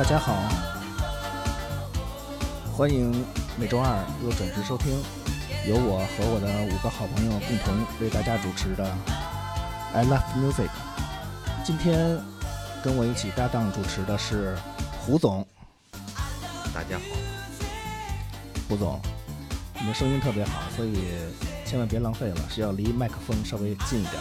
[0.00, 0.34] 大家好，
[2.74, 3.22] 欢迎
[3.58, 4.90] 每周二又准时收听，
[5.68, 8.96] 由我和我的五个好朋友共同为大家主持的
[9.92, 10.70] I Love Music。
[11.62, 12.18] 今天
[12.82, 14.56] 跟我一起搭档主持的是
[15.02, 15.46] 胡总。
[16.72, 17.04] 大家好，
[18.70, 18.98] 胡总，
[19.82, 20.96] 你的声音特别好，所以
[21.66, 24.14] 千万别浪费了，是要离麦克风稍微近一点。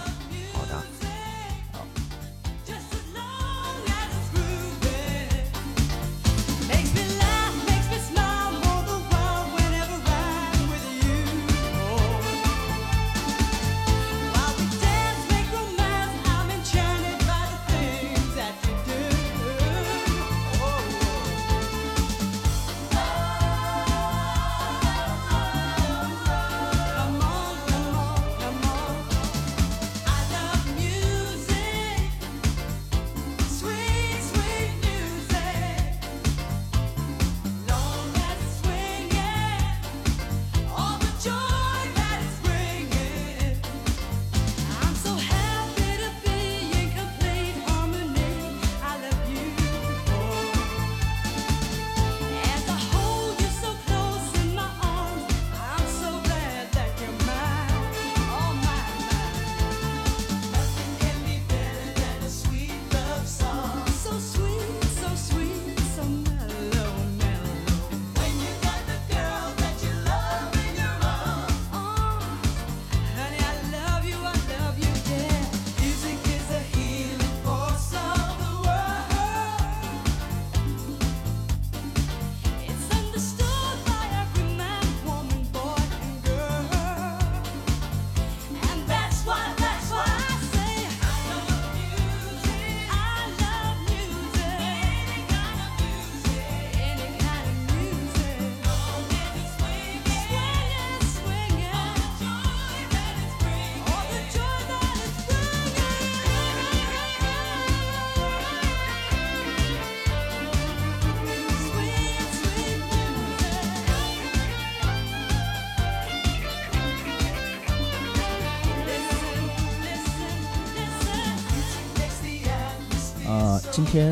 [123.30, 124.12] 呃，今天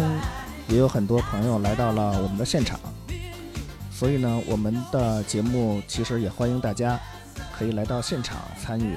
[0.68, 2.80] 也有很多朋友来到了我们的现场，
[3.92, 7.00] 所以呢，我们的节目其实也欢迎大家
[7.58, 8.96] 可以来到现场参与。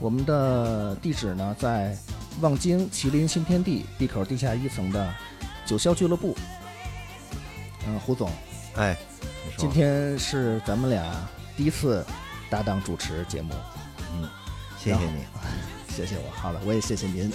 [0.00, 1.94] 我们的地址呢，在
[2.40, 5.14] 望京麒麟新天地 B 口地下一层的
[5.66, 6.34] 九霄俱乐部。
[7.86, 8.30] 嗯、胡总，
[8.76, 8.96] 哎，
[9.58, 11.04] 今天是咱们俩
[11.54, 12.02] 第一次
[12.48, 13.52] 搭档主持节目，
[14.14, 14.26] 嗯，
[14.78, 15.24] 谢谢你。
[15.94, 16.30] 谢谢我。
[16.34, 17.30] 好了，我也谢谢您。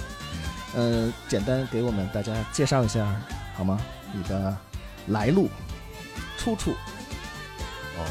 [0.75, 3.15] 呃，简单给我们大家介绍一下
[3.55, 3.79] 好吗？
[4.13, 4.55] 你的
[5.07, 5.49] 来路、
[6.37, 6.71] 出处。
[7.97, 8.03] 哦，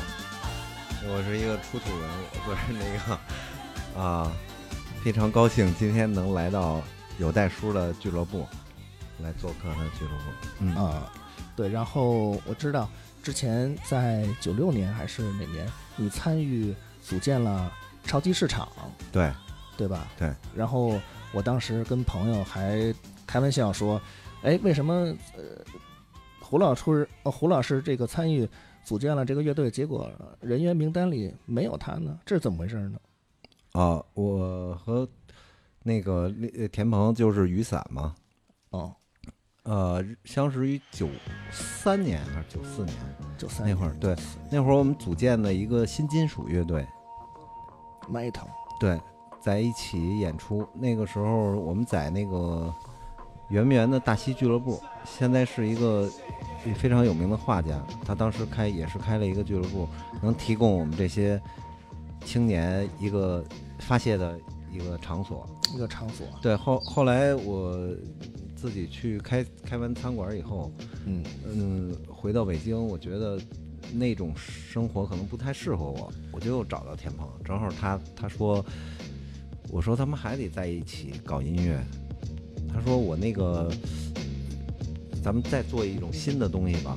[1.06, 2.08] 我是一个出土人，
[2.44, 3.14] 不是那
[3.94, 4.32] 个 啊，
[5.02, 6.80] 非常高兴今天能来到
[7.18, 8.46] 有代叔的俱乐部
[9.22, 10.24] 来做客他的俱乐部。
[10.60, 11.12] 嗯啊、
[11.54, 12.88] 对，然后我知道
[13.22, 17.70] 之前在九六年还是哪年，你参与组建了
[18.04, 18.66] 超级市场，
[19.12, 19.30] 对
[19.76, 20.06] 对吧？
[20.18, 20.32] 对。
[20.54, 20.98] 然后
[21.34, 22.94] 我当时跟朋友还
[23.26, 24.00] 开玩笑说，
[24.42, 24.94] 哎，为什么
[25.36, 25.42] 呃
[26.40, 28.48] 胡老师呃胡老师这个参与
[28.84, 32.18] 组建了这个乐队，结果人员名单里没有他呢？
[32.24, 32.98] 这是怎么回事呢？
[33.72, 35.08] 啊，我和
[35.82, 38.14] 那个呃田鹏就是雨伞嘛，
[38.70, 38.94] 哦，
[39.64, 41.08] 呃，相识于九
[41.50, 42.96] 三年还是九四年
[43.36, 44.14] 九三那会儿，对，
[44.52, 46.86] 那会儿我们组建的一个新金属乐队
[48.08, 48.46] ，，Metal，
[48.78, 49.00] 对，
[49.44, 50.66] 在一起演出。
[50.72, 52.72] 那个时候我们在那个
[53.50, 56.10] 圆明园的大西俱乐部，现在是一个
[56.76, 59.86] 非常有名的画家，他当时开也是开了一个俱乐部，
[60.22, 61.38] 能提供我们这些
[62.24, 63.44] 青年一个
[63.80, 64.38] 发泄的
[64.72, 65.46] 一个场所。
[65.74, 67.76] 一个场所，对，后后来我
[68.54, 70.70] 自己去开开完餐馆以后，
[71.04, 73.40] 嗯嗯，回到北京，我觉得
[73.92, 78.64] 那种生活可能不太适合我，我就找到田鹏，正好他他说，
[79.74, 81.84] 我说他们还得在一起搞音乐，
[82.72, 83.68] 他说我那个，
[85.20, 86.96] 咱们再做一种新的东西吧，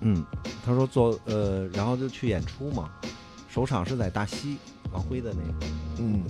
[0.00, 0.24] 嗯，
[0.64, 2.88] 他说做呃，然后就去演出嘛，
[3.50, 4.56] 首场是在大西
[4.92, 5.66] 王辉的那个
[5.98, 6.22] 嗯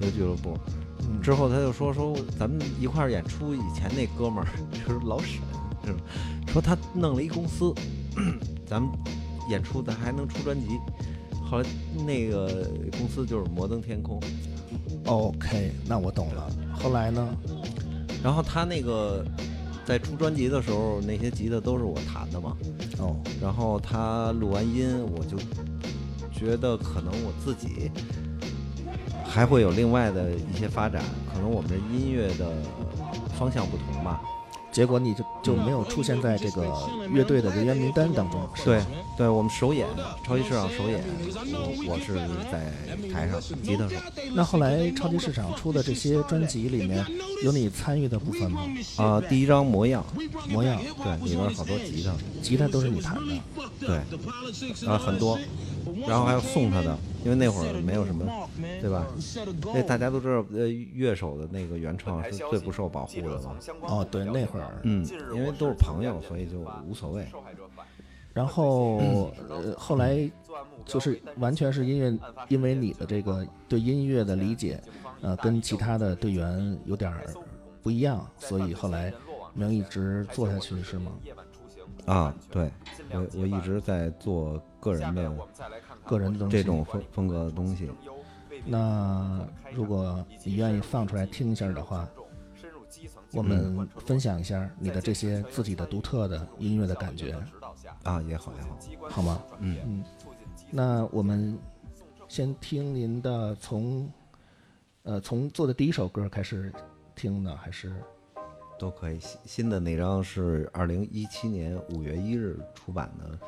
[0.00, 0.56] 那个俱乐部，
[1.00, 5.42] 嗯，之后他就说说咱们一块儿演出，以前那哥们儿 就是老沈，
[5.84, 6.00] 是吧？
[6.46, 7.74] 说他弄了一公司，
[8.66, 8.90] 咱们
[9.50, 10.78] 演出咱还能出专辑。
[11.50, 11.68] 后来
[12.06, 12.66] 那个
[12.98, 14.20] 公司就是摩登天空，
[15.08, 16.46] OK，那我懂了。
[16.72, 17.26] 后来呢？
[18.22, 19.24] 然后他那个
[19.86, 22.54] 在出专辑的时候，那些吉他都是我弹的嘛。
[22.98, 25.38] 哦，然后他录完音，我就
[26.30, 27.90] 觉得可能我自己
[29.24, 31.02] 还会有另外的一些发展，
[31.32, 32.52] 可能我们这音乐的
[33.38, 34.20] 方向不同吧。
[34.78, 36.72] 结果你就就没有出现在这个
[37.10, 38.80] 乐队的人员名单当中，对？，
[39.16, 39.84] 对我们首演
[40.24, 41.02] 超级市场首演，
[41.52, 42.14] 我我是
[42.52, 42.72] 在
[43.12, 43.96] 台上吉他手。
[44.36, 47.04] 那后来超级市场出的这些专辑里面，
[47.42, 48.60] 有你参与的部分吗？
[48.98, 50.06] 啊、第一张模样，
[50.48, 53.42] 模样，对，里面好多吉他，吉他都是你弹的，
[53.80, 53.96] 对，
[54.88, 55.36] 啊很多，
[56.06, 58.24] 然后还要送他的，因为那会儿没有什么，
[58.80, 59.06] 对吧？
[59.74, 63.56] 那大家都知道，呃，乐手的那个原创是最不受保护的嘛。
[63.82, 65.04] 哦，对，那会儿，嗯，
[65.34, 67.26] 因为都是朋友，所以就无所谓。
[68.32, 68.98] 然后
[69.48, 70.30] 呃，后来
[70.84, 72.18] 就是完全是因为
[72.48, 74.80] 因为你的这个对音乐的理解，
[75.20, 77.24] 呃，跟其他的队员有点儿
[77.82, 79.12] 不一样，所以后来
[79.54, 81.12] 没有一直做下去，是吗？
[82.08, 82.70] 啊，对，
[83.10, 85.30] 我我一直在做个人的
[86.04, 86.48] 个人的。
[86.48, 87.90] 这种风风格的东西。
[88.64, 92.08] 那如果你愿意放出来听一下的话，
[93.32, 97.36] 我们分享一下你的这些自己的独特的音乐的感觉，
[98.02, 98.78] 啊，也好也好，
[99.10, 99.42] 好吗？
[99.60, 100.04] 嗯嗯。
[100.70, 101.58] 那我们
[102.26, 104.10] 先听您的从，
[105.02, 106.72] 呃，从做的第一首歌开始
[107.14, 108.02] 听呢，还是
[108.78, 109.18] 都可以。
[109.20, 113.38] 新新的那张是二零一七年五月一日出版的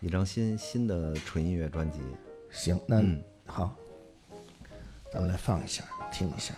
[0.00, 2.00] 一张新新的纯音乐专辑。
[2.50, 2.78] 行？
[2.86, 3.74] 那、嗯好，
[5.12, 6.54] 咱们来放一下，听一下。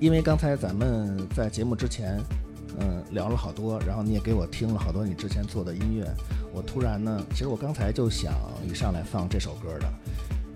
[0.00, 2.18] 因哎，为刚才咱们在节目之前，
[2.78, 6.10] 嗯，聊了好多，然后你也给我听了好多你之前做的音乐，
[6.54, 8.32] 我突然呢，其实我刚才就想
[8.66, 9.86] 一上来放这首歌的，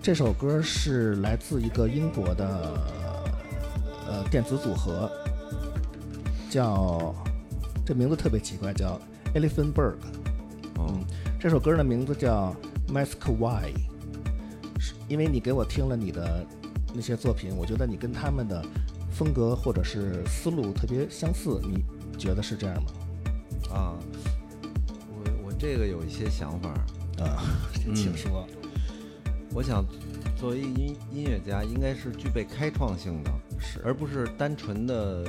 [0.01, 2.81] 这首歌是来自一个英国的
[4.07, 5.07] 呃电子组合，
[6.49, 7.13] 叫
[7.85, 8.99] 这名字特别奇怪，叫
[9.35, 9.97] Elephant Bird，。
[10.79, 11.05] 嗯，
[11.39, 12.51] 这首歌的名字叫
[12.91, 13.71] 《Mask Why》，
[14.79, 16.43] 是因为你给我听了你的
[16.95, 18.65] 那些作品，我觉得你跟他们的
[19.15, 21.85] 风格或者是思路特别相似，你
[22.17, 22.91] 觉得是这样吗？
[23.73, 23.95] 啊，
[25.07, 27.41] 我我这个有一些想法儿，啊，
[27.73, 28.45] 请嗯说。
[29.53, 29.85] 我想
[30.35, 35.23] 作为音音乐家，应该是具备开创性的，是而不是单纯的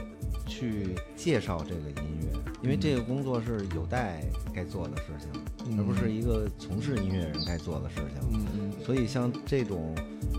[0.48, 8.84] 去介绍这个音乐，因为这个工作是有待该做的事情，而不是一个从事音乐人该做的事情。
[8.84, 9.94] 所以像这种，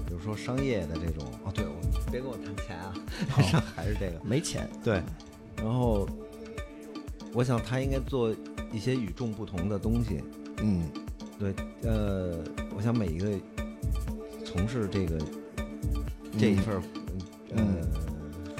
[0.05, 1.25] 比如说商业的这种，
[2.11, 2.93] 别跟我谈钱啊，
[3.43, 4.69] 上还是这个，没钱。
[4.83, 5.01] 对，
[5.57, 6.07] 然后
[7.33, 8.35] 我想他应该做
[8.71, 10.23] 一些与众不同的东西。
[10.61, 10.89] 嗯。
[11.39, 12.39] 对，呃，
[12.75, 13.29] 我想每一个
[14.43, 15.19] 从事这个
[16.35, 16.81] 这一份
[17.55, 17.63] 呃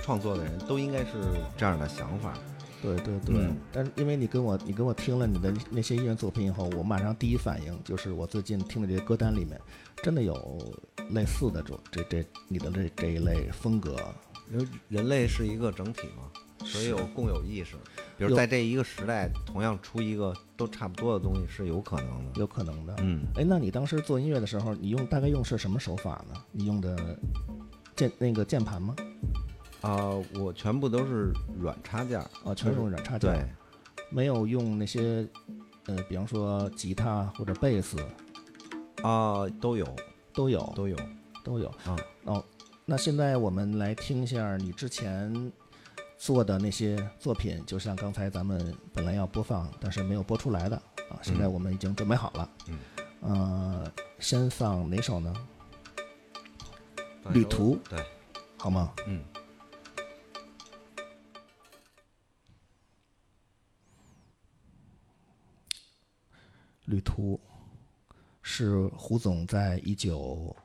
[0.03, 1.13] 创作的人都应该是
[1.57, 2.35] 这样的想法。
[2.79, 3.57] 对对对，嗯。
[3.73, 9.59] 但是因为你跟我你跟我听了你的那些音乐作品以后，我马上第一反应就是我最近听的这些歌单里面，
[10.03, 10.35] 真的有
[11.11, 13.95] 类似的这种这这你的这这一类风格。
[14.49, 16.31] 因为人类是一个整体嘛，
[16.65, 17.75] 所以有共有意识。
[18.17, 22.39] 比如在这一个时代，同样出一个都差不多的东西是有可能的。
[22.39, 22.95] 有可能的。
[22.99, 26.41] 嗯，哎，那你当时做音乐的时候，你用大概用是什么手法呢？
[26.53, 26.95] 你用的
[27.93, 28.95] 键那个键盘吗？
[29.81, 32.29] 啊、我全部都是软插件儿。
[32.45, 33.45] 啊，全是用软插件，对，
[34.09, 35.27] 没有用那些
[35.87, 37.97] 呃，比方说吉他或者贝斯
[39.03, 39.85] 啊、都有，
[40.37, 40.95] 都有，都有。
[41.43, 41.67] 都有。
[41.83, 42.45] 啊哦，
[42.85, 45.51] 那现在我们来听一下你之前
[46.15, 50.75] 做的那些作品，就像刚才咱们本来要播放，但是没有播出来的
[51.09, 52.49] 啊，现在嗯我们已经准备好了。
[52.67, 52.77] 嗯，
[53.21, 55.33] 呃，先放哪首呢？
[57.31, 57.99] 旅途对，
[58.57, 58.93] 好吗？
[59.07, 59.23] 嗯。
[66.85, 67.39] 旅途
[68.49, 70.55] 是胡总在一九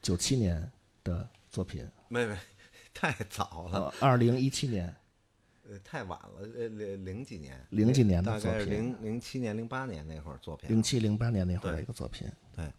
[0.00, 0.70] 九七年
[1.02, 2.38] 的作品，没没，
[2.94, 3.92] 太早了。
[4.00, 4.94] 呃，二零一七年
[5.68, 10.70] 呃，太晚了，呃，零零几年，零几年的大概是作品零零七年、零八年那会儿作品。
[10.70, 12.30] 零七零八年那会儿的一个作品。
[12.54, 12.72] 对，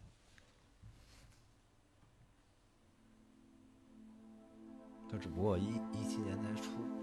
[5.12, 6.97] 它只不过一一七年才出。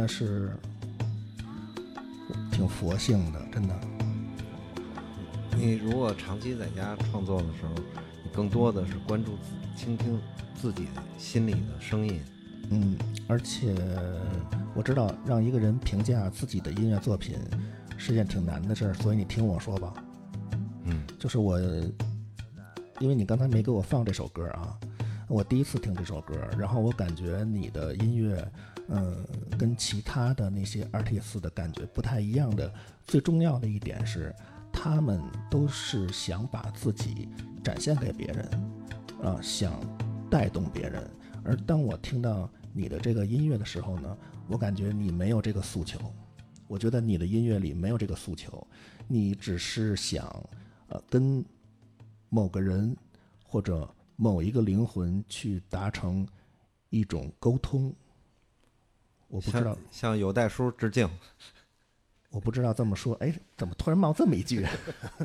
[0.00, 0.50] 的是
[2.50, 3.74] 挺佛性的，真的。
[5.56, 7.74] 你如果长期在家创作的时候，
[8.24, 10.18] 你更多的是关注自倾听
[10.54, 10.86] 自己
[11.18, 12.20] 心里的声音。
[12.70, 13.74] 嗯，而且
[14.74, 17.36] 我知道让一个人评价自己的音乐作品
[17.98, 19.92] 是件挺难的事儿，所以你听我说吧。
[20.84, 21.60] 嗯就是我，
[23.00, 24.78] 因为你刚才没给我放这首歌啊，
[25.30, 28.52] 我第一次听这首歌，然后我感觉你的音乐，
[28.88, 29.24] 嗯，
[29.56, 32.74] 跟其他的那些 R T 四的感觉不太一样的。
[33.06, 34.34] 最重要的一点是，
[34.72, 37.28] 他们都是想把自己
[37.62, 38.44] 展现给别人，
[39.22, 39.72] 啊，想
[40.28, 41.08] 带动别人。
[41.44, 46.00] 而当我听到你的这个音乐的时候呢，我感觉你没有这个诉求。
[46.66, 48.66] 我觉得你的音乐里没有这个诉求，
[49.06, 50.26] 你只是想，
[50.88, 51.44] 呃，跟
[52.28, 52.96] 某个人
[53.44, 53.88] 或者
[54.20, 56.28] 某一个灵魂去达成
[56.90, 57.90] 一种沟通。
[59.28, 61.08] 我不知道向，向有代叔致敬。
[62.28, 64.66] 我不知道这么说，哎，怎么突然冒这么一句？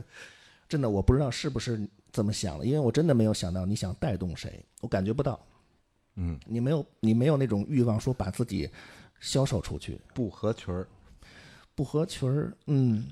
[0.69, 5.45] 真的，我不知道是不是这么想的，因为我真的没有想到你想带动谁，我感觉不到。
[6.15, 8.69] 嗯，你没有，你没有那种欲望说把自己
[9.19, 10.87] 销售出去，不合群儿，
[11.75, 13.05] 不合群儿，嗯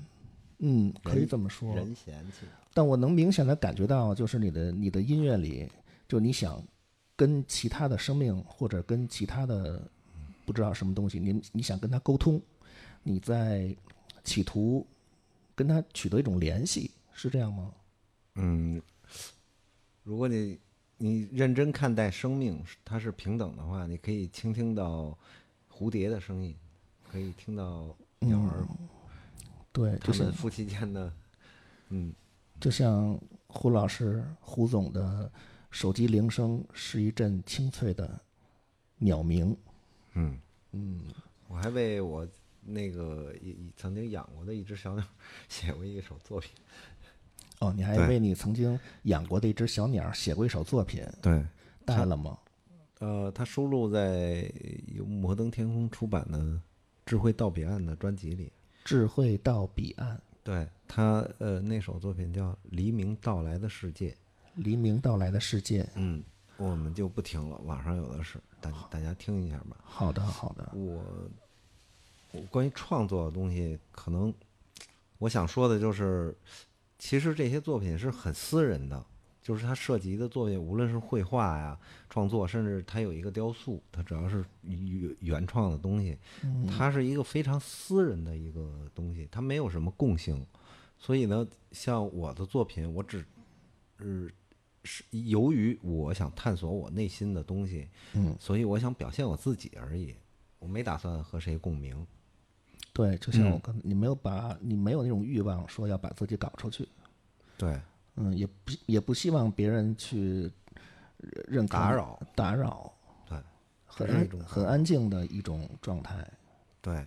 [0.60, 1.76] 嗯，可以这么说。
[1.76, 2.46] 人嫌弃。
[2.74, 5.70] 但我能明显的感觉到，就是你的你的音乐里，
[6.06, 6.62] 就你想
[7.16, 9.80] 跟其他的生命或者跟其他的
[10.44, 12.42] 不知道什么东西，你你想跟他沟通，
[13.02, 13.74] 你在
[14.24, 14.86] 企图
[15.54, 17.72] 跟他取得一种联系，是这样吗？
[18.34, 18.82] 嗯，
[20.02, 20.58] 如果你
[20.98, 25.16] 你认真看待生命，它是平等的话，你可以倾听到
[25.72, 26.54] 蝴蝶的声音，
[27.08, 28.66] 可以听到鸟儿
[29.72, 31.12] 对，他就是们夫妻间的，
[31.90, 32.12] 嗯，
[32.64, 35.30] 就像胡老师、胡总的
[35.70, 38.18] 手机铃声是一阵清脆的
[38.96, 39.54] 鸟鸣。
[40.14, 40.38] 嗯
[40.72, 41.02] 嗯，
[41.46, 42.26] 我还为我
[42.62, 43.34] 那个
[43.76, 45.04] 曾经养过的一只小鸟
[45.46, 46.52] 写过一首作品。
[47.58, 51.44] 哦，你还为你曾经养过的一只小鸟写过一首作品，对，
[51.84, 52.38] 带了吗？
[53.00, 54.50] 呃，它收录在
[54.86, 56.38] 由摩登天空出版的
[57.04, 58.50] 《智慧到彼岸》的专辑里。
[58.86, 64.10] 智慧到彼岸，对他，呃，那首作品叫《黎明到来的世界》。
[64.56, 65.88] 黎明到来的世界。
[65.94, 66.22] 嗯，
[66.58, 69.78] 我们就不听了，网上有的是，大大家听一下吧。
[69.82, 70.70] 好的，好的。
[70.74, 71.02] 我
[72.32, 74.32] 我关于创作的东西，可能
[75.16, 76.36] 我想说的就是，
[76.98, 79.04] 其实这些作品是很私人的，
[79.44, 81.78] 就是它涉及的作品，无论是绘画呀、
[82.08, 86.18] 创作，甚至它有一个雕塑，它只要是原原创的东西，
[86.66, 90.44] 它是一个非常私人的一个东西，它没有什么共性。
[90.98, 93.22] 所以呢，像我的作品，我只
[93.98, 94.32] 是
[94.82, 100.14] 是由于我想探索我内心的东西，嗯，所以我想表现我自己而已，
[100.58, 102.06] 我没打算和谁共鸣。
[102.94, 103.60] 对，就像我嗯。
[103.60, 106.88] 刚，你没有把你没有那种欲望说要把自己搞出去，
[107.58, 107.78] 对，
[108.16, 110.50] 嗯，也不也不希望别人去
[111.18, 112.92] 认认打扰，打扰，
[113.28, 113.38] 对，
[113.86, 116.26] 很很安静的一种状态。
[116.80, 117.06] 对，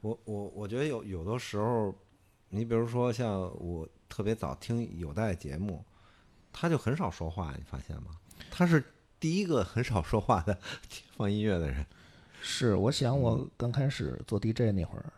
[0.00, 1.94] 我我我觉得有有的时候，
[2.50, 5.84] 你比如说像我特别早听有代节目，
[6.52, 8.18] 他就很少说话，你发现吗？
[8.50, 8.84] 他是
[9.18, 10.56] 第一个很少说话的
[11.16, 11.84] 放音乐的人。
[12.40, 15.12] 是，我想我嗯刚开始做 DJ 那会儿，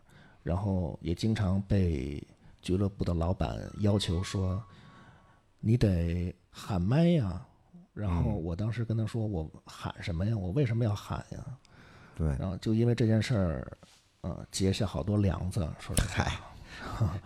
[0.44, 2.25] 然后也经常被
[2.62, 4.62] 俱乐部的老板要求说，
[5.66, 7.44] 你得喊麦呀。
[7.92, 10.37] 然后嗯我当时跟他说，我喊什么呀？
[10.37, 11.44] 我为什么要喊呀？
[12.14, 13.79] 对，然后就因为这件事儿，
[14.20, 15.66] 呃，结下好多梁子。
[15.81, 16.02] 说实
[16.94, 17.18] 话，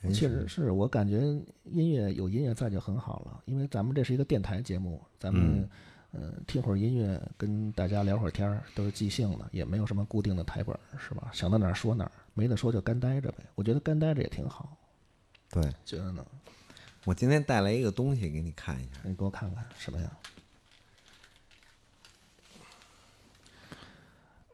[0.00, 1.20] 人 确实是我感觉
[1.64, 5.68] 音乐有音乐在就很好了，因为咱们这是一个电台节目，咱们
[6.12, 11.30] 嗯听会儿音乐，跟大家聊会儿天儿，都是即兴的，也没有什么固定的台本，是吧？
[11.34, 13.44] 想到哪儿说哪儿，没得说就干待着呗。
[13.54, 14.74] 我觉得干待着也挺好，
[15.50, 16.24] 对，觉得呢？
[17.08, 20.14] 我今天带来一个东西给你看一下，你给我看看什么呀？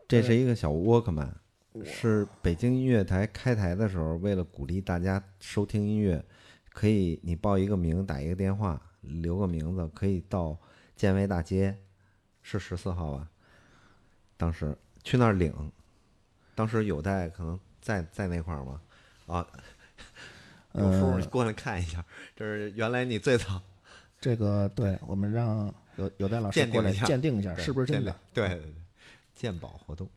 [0.06, 1.34] 这是一个小沃克曼，
[1.84, 6.24] 是北京音乐台开台的时候，为了鼓励大家收听音乐，
[6.70, 10.56] 可以你报一个名，打一个电话，留个名字，可以到
[10.94, 11.76] 建威大街，
[12.40, 13.28] 是十四号吧？
[14.36, 15.72] 当时去那儿领，
[16.54, 18.80] 当时有在可能在在那块儿吗？
[19.26, 19.44] 啊，
[20.74, 22.04] 有叔你过来看一下，
[22.37, 23.60] 这是原来你最早
[24.20, 28.74] 这个对我们让有有戴老师过来鉴定一下鉴定一下是不是真的，对对对，
[29.34, 30.08] 鉴宝活动，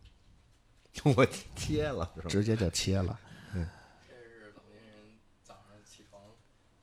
[1.15, 2.30] 我切了是吧？
[2.30, 3.20] 直接就切了。
[3.54, 4.96] 这是老年人
[5.43, 6.22] 早上起床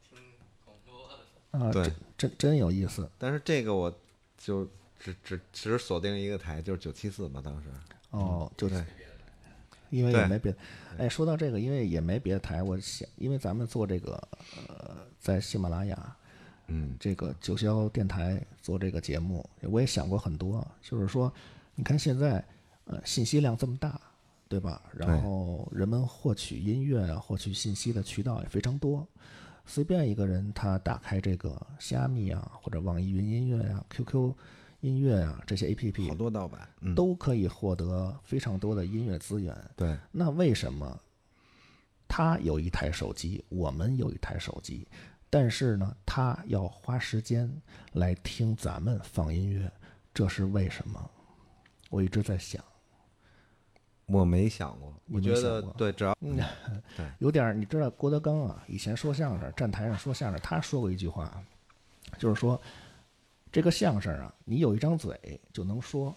[0.08, 0.18] 听
[0.64, 3.92] 广播的时候，啊，对真真真有意思但是这个我
[4.38, 4.68] 就
[5.00, 7.68] 只只只锁定一个台，就是九七四嘛，当时。
[8.10, 8.84] 哦，就对
[9.94, 10.58] 因为也没别的，
[10.98, 14.12] 哎，说到这个，因为也没别的台，我想，因为咱们做这个，
[14.68, 16.16] 呃，在喜马拉雅
[16.66, 21.32] 嗯，这个九霄电台做这个节目，我也想过很多，就是说，
[21.76, 22.44] 你看现在，
[22.86, 24.00] 呃，信息量这么大，
[24.48, 24.82] 对吧？
[24.92, 29.06] 然后人们获取音乐啊、获取信息的渠道也非常多，
[29.64, 34.34] 随便一个人他打开这个虾米啊，或者网易云音乐啊、QQ
[34.84, 36.68] 音乐啊这些 APP，好多盗版。
[36.80, 39.56] 嗯，都可以获得非常多的音乐资源。
[39.74, 41.00] 对，那为什么
[42.06, 44.86] 他有一台手机，我们有一台手机，
[45.30, 47.50] 但是呢，他要花时间
[47.94, 49.72] 来听咱们放音乐，
[50.12, 51.10] 这是为什么？
[51.88, 52.62] 我一直在想，
[54.04, 61.42] 我没想过，你我觉得对，只要 对有点儿，你知道郭德纲啊，以前说相声，站台上说相声，他说过一句话，
[62.18, 62.60] 就是说，
[63.54, 66.12] 这个相声啊，你有一张嘴就能说，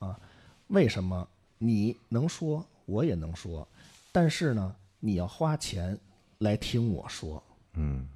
[0.00, 0.18] 啊，
[0.66, 3.66] 为什么你能说，我也能说，
[4.10, 5.96] 但是呢，你要花钱
[6.38, 7.40] 来听我说。
[7.74, 8.08] 嗯，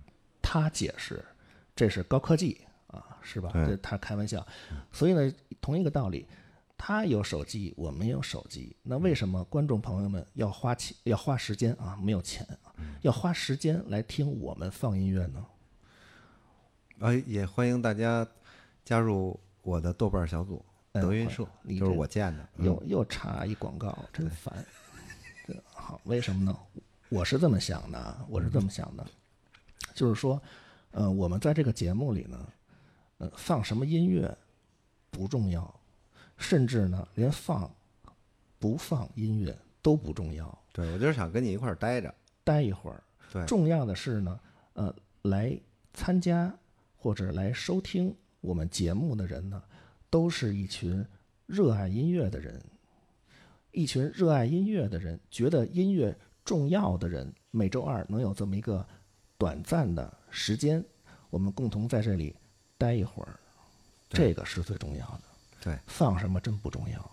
[0.42, 1.24] 他解释，
[1.76, 3.52] 这是高科技啊，是吧？
[3.54, 4.44] 这他开玩笑。
[4.90, 6.26] 所以呢，同一个道理，
[6.76, 8.74] 他有手机，我们也有手机。
[8.82, 11.96] 那为什么观众朋友们要花钱、要花时间啊？
[12.02, 15.46] 没有钱啊，要花时间来听我们放音乐呢？
[16.98, 18.26] 哎，也欢迎大家
[18.88, 21.46] 加入我的豆瓣小组德云社，
[21.78, 22.48] 就是我建的。
[22.56, 24.64] 嗯又又插一广告，真烦。
[25.66, 26.58] 好，为什么呢？
[27.10, 29.06] 我是这么想的啊，我是这么想的，
[29.92, 30.40] 就是说，
[30.92, 32.48] 呃，我们在这个节目里呢，
[33.18, 34.34] 呃，放什么音乐
[35.10, 35.80] 不重要，
[36.38, 37.70] 甚至呢，连放
[38.58, 40.58] 不放音乐都不重要。
[40.72, 42.14] 对，我就是想跟你一块儿待着。
[42.42, 44.40] 待一会儿，对，重要的是呢，
[44.72, 45.54] 呃，来
[45.92, 46.50] 参加
[46.96, 49.62] 或者来收听我们节目的人呢，
[50.10, 51.04] 都是一群
[51.46, 52.62] 热爱音乐的人，
[53.72, 58.86] 一群热爱音乐的人，觉得音乐重要的人，每周二能有这么一个
[59.36, 60.84] 短暂的时间，
[61.30, 62.34] 我们共同在这里
[62.76, 63.38] 待一会儿，
[64.08, 65.22] 这个是最重要的。
[65.60, 67.10] 对放什么真不重要，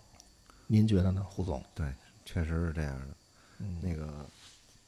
[0.67, 1.63] 您觉得呢，胡总？
[1.73, 1.91] 对，
[2.25, 3.07] 确实是这样的。
[3.59, 4.25] 嗯那个，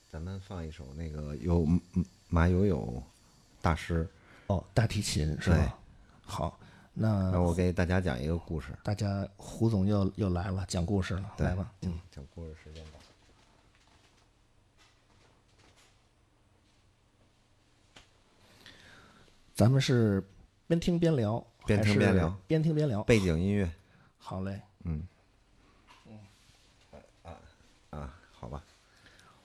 [0.09, 3.01] 咱们放一首那个有嗯马友友
[3.61, 4.07] 大师，
[4.47, 5.79] 哦，大提琴是吧？
[6.27, 6.59] 好，
[6.93, 8.77] 那那我给大家讲一个故事。
[8.83, 11.71] 大家胡总又又来了，讲故事了，来吧。
[11.81, 12.91] 嗯，讲故事时间到。
[19.55, 20.23] 咱们是
[20.67, 23.01] 边听边聊，边听边聊边听边聊。
[23.03, 23.71] 背景音乐
[24.19, 25.07] 好嘞，嗯
[27.89, 28.61] 啊，好吧。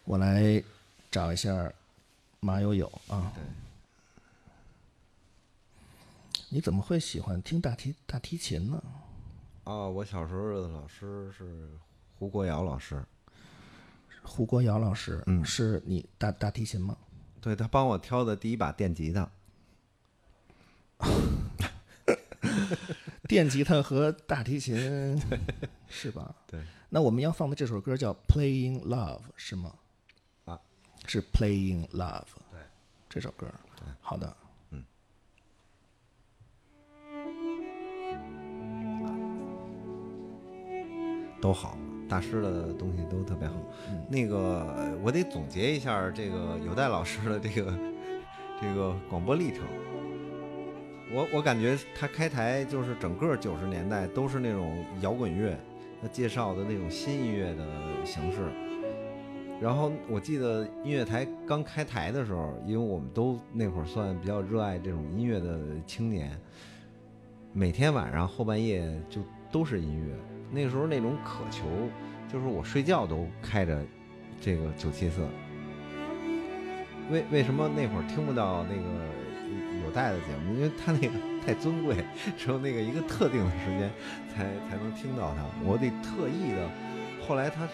[0.05, 0.62] 我来
[1.11, 1.73] 找一下
[2.40, 3.33] 马友友啊。
[6.55, 8.83] 你怎么会喜欢听大提大提琴呢？
[9.65, 11.71] 啊，我小时候的老师是
[12.19, 13.03] 胡国尧老师，
[14.23, 16.95] 胡国尧老师，嗯是你大大提琴吗？
[17.41, 19.31] 对他帮我挑的第一把电吉他，
[23.27, 24.77] 电吉他和大提琴
[25.88, 26.37] 是吧？
[26.47, 26.61] 对。
[26.91, 29.75] 那我们要放的这首歌叫《Playing Love》是吗？
[30.45, 30.61] 啊，
[31.07, 32.25] 是《Playing Love》。
[32.51, 32.61] 对，
[33.09, 33.51] 这首歌。
[33.77, 34.37] 对，好的。
[41.42, 41.76] 都好，
[42.09, 43.55] 大师的东西都特别好。
[44.09, 44.38] 那个
[44.76, 47.76] 呃我得总结一下这个有代老师的这个
[48.61, 49.64] 这个广播历程。
[51.12, 55.59] 我我感觉他开台就是整个九十年代都是那种摇滚乐，
[56.00, 57.66] 他介绍的那种新音乐的
[58.07, 58.48] 形式。
[59.61, 66.31] 然后我记得音乐台刚开台的时候，因为我们都那会儿算比较热爱这种音乐的青年，
[67.52, 70.14] 每天晚上后半夜就都是音乐。
[70.55, 71.65] 那时候那种渴求，
[72.31, 73.83] 就是我睡觉都开着
[74.38, 75.27] 这个九七四。
[77.11, 80.55] 为为什么那会儿听不到那个有带的节目？
[80.55, 81.97] 因为他那个太尊贵，
[82.37, 83.91] 只有那个一个特定的时间
[84.33, 85.43] 才才能听到它。
[85.65, 86.69] 我得特意的。
[87.27, 87.73] 后来他是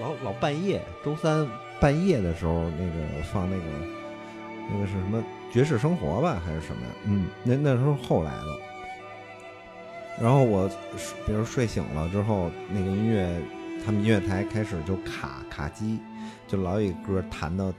[0.00, 1.46] 老老半夜，周三
[1.80, 3.62] 半夜的时候，那个放那个
[4.72, 6.92] 那个是什么爵士生活吧，还是什么呀？
[7.06, 8.58] 嗯，那那时候后来了。
[10.20, 10.68] 然后我
[11.26, 13.40] 比如睡醒了之后，那个音乐，
[13.84, 15.98] 他们音乐台开始就卡卡机，
[16.46, 17.72] 就老有一歌弹到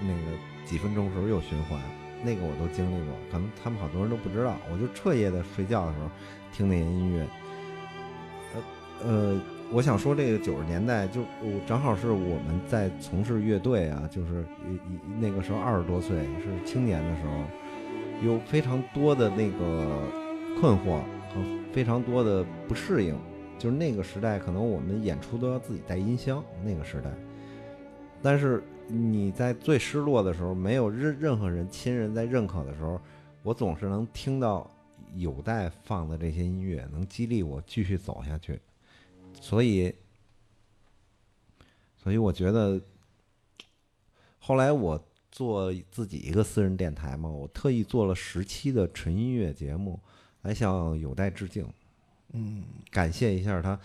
[0.00, 0.22] 那个
[0.64, 1.80] 几分钟时候又循环，
[2.24, 4.56] 那个我都经历过，可能他们好多人都不知道。
[4.72, 6.10] 我就彻夜的睡觉的时候
[6.52, 7.26] 听那些音乐，
[8.54, 20.02] 呃呃，我想说这个九十年代就我正好是我们在从事乐队啊，就是一一那个时候二十多岁是青年的时候，有非常多的那个
[20.60, 20.98] 困惑
[21.72, 23.18] 非常多的不适应。
[23.58, 27.10] 就是那个时代，可能我们演出都要自己带音箱，那个时代。
[28.22, 33.00] 但是你在最失落的时候，没有任任何人亲人在认可的时候，
[33.42, 34.70] 我总是能听到
[35.14, 38.60] 有待放的这些音乐，能激励我继续走下去。
[39.40, 39.92] 所以，
[41.96, 42.80] 所以我觉得，
[44.38, 49.98] 后来我做自己一个私人电台嘛，我特意做了十期的纯音乐节目，
[50.42, 51.66] 来向有待致敬。
[52.32, 53.78] 嗯，感谢一下他，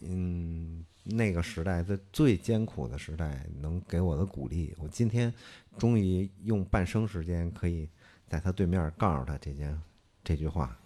[0.00, 5.32] 嗯，那个时代在最艰苦的时代能给我的鼓励，我今天
[5.78, 7.88] 终于用半生时间可以
[8.28, 9.80] 在他对面告诉他这件
[10.24, 10.76] 这句话。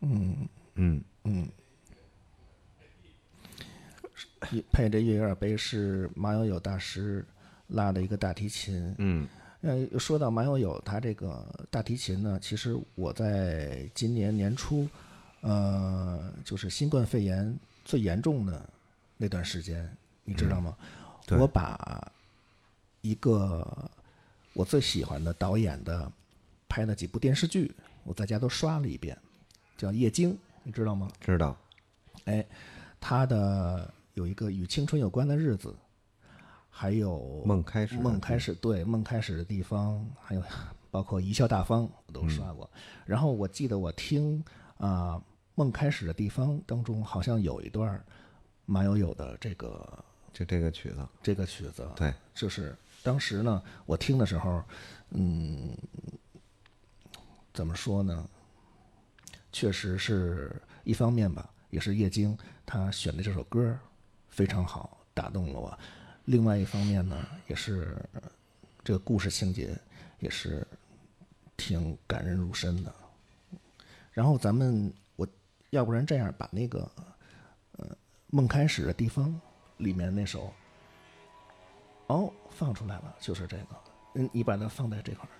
[0.00, 1.48] 嗯嗯，嗯。
[4.50, 7.24] 一配着月耳杯是马友友大师
[7.68, 8.94] 拉的一个大提琴。
[8.98, 9.26] 嗯
[9.62, 14.88] 呃，说到马友友，他这个大提琴呢，其实我在今年年初，
[15.40, 18.68] 呃，就是新冠肺炎最严重的
[19.16, 19.90] 那段时间，
[20.24, 20.76] 你知道吗？
[21.26, 22.12] 对我把
[23.00, 23.90] 一个
[24.52, 26.10] 我最喜欢的导演的
[26.68, 29.16] 拍的几部电视剧，我在家都刷了一遍，
[29.76, 31.10] 叫《夜惊》，你知道吗？
[31.20, 31.56] 知道。
[32.26, 32.44] 哎，
[33.00, 35.74] 他的有一个与青春有关的日子，
[36.78, 40.42] 还有梦开始梦开始对梦开始的地方，还有
[40.90, 42.68] 包括贻笑大方我都刷过。
[43.06, 44.44] 然后我记得我听
[44.76, 45.18] 啊、
[45.54, 47.98] 梦开始的地方当中好像有一段
[48.66, 54.62] 马友友的这个就这个曲子，这个曲子，对，就是当时呢，我听的时候，
[55.12, 55.74] 嗯，
[57.54, 58.28] 怎么说呢？
[59.50, 62.36] 确实是一方面吧，也是叶京
[62.66, 63.78] 他选的这首歌
[64.28, 65.78] 非常好，打动了我。
[66.26, 67.96] 另外一方面呢，也是
[68.84, 69.76] 这个故事情节
[70.20, 70.66] 也是
[71.56, 72.94] 挺感人入深的。
[74.12, 75.26] 然后咱们我
[75.70, 76.90] 要不然这样把那个
[77.78, 77.96] 呃
[78.28, 79.40] 梦开始的地方
[79.78, 80.52] 里面那首
[82.08, 83.66] 哦放出来了，就是这个，
[84.14, 85.30] 嗯，你把它放在这块儿，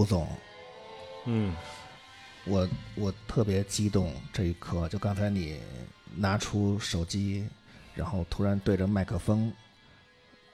[0.00, 0.26] 胡总，
[1.26, 1.54] 嗯，
[2.46, 5.60] 我我特别激动，这一刻就刚才你
[6.16, 7.46] 拿出手机，
[7.94, 9.52] 然后突然对着麦克风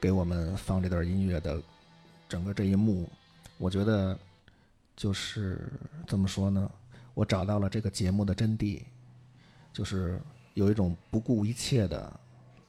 [0.00, 1.62] 给我们放这段音乐的
[2.28, 3.08] 整个这一幕，
[3.56, 4.18] 我觉得
[4.96, 5.72] 就是
[6.08, 6.68] 怎么说呢？
[7.14, 8.82] 我找到了这个节目的真谛，
[9.72, 10.20] 就是
[10.54, 12.12] 有一种不顾一切的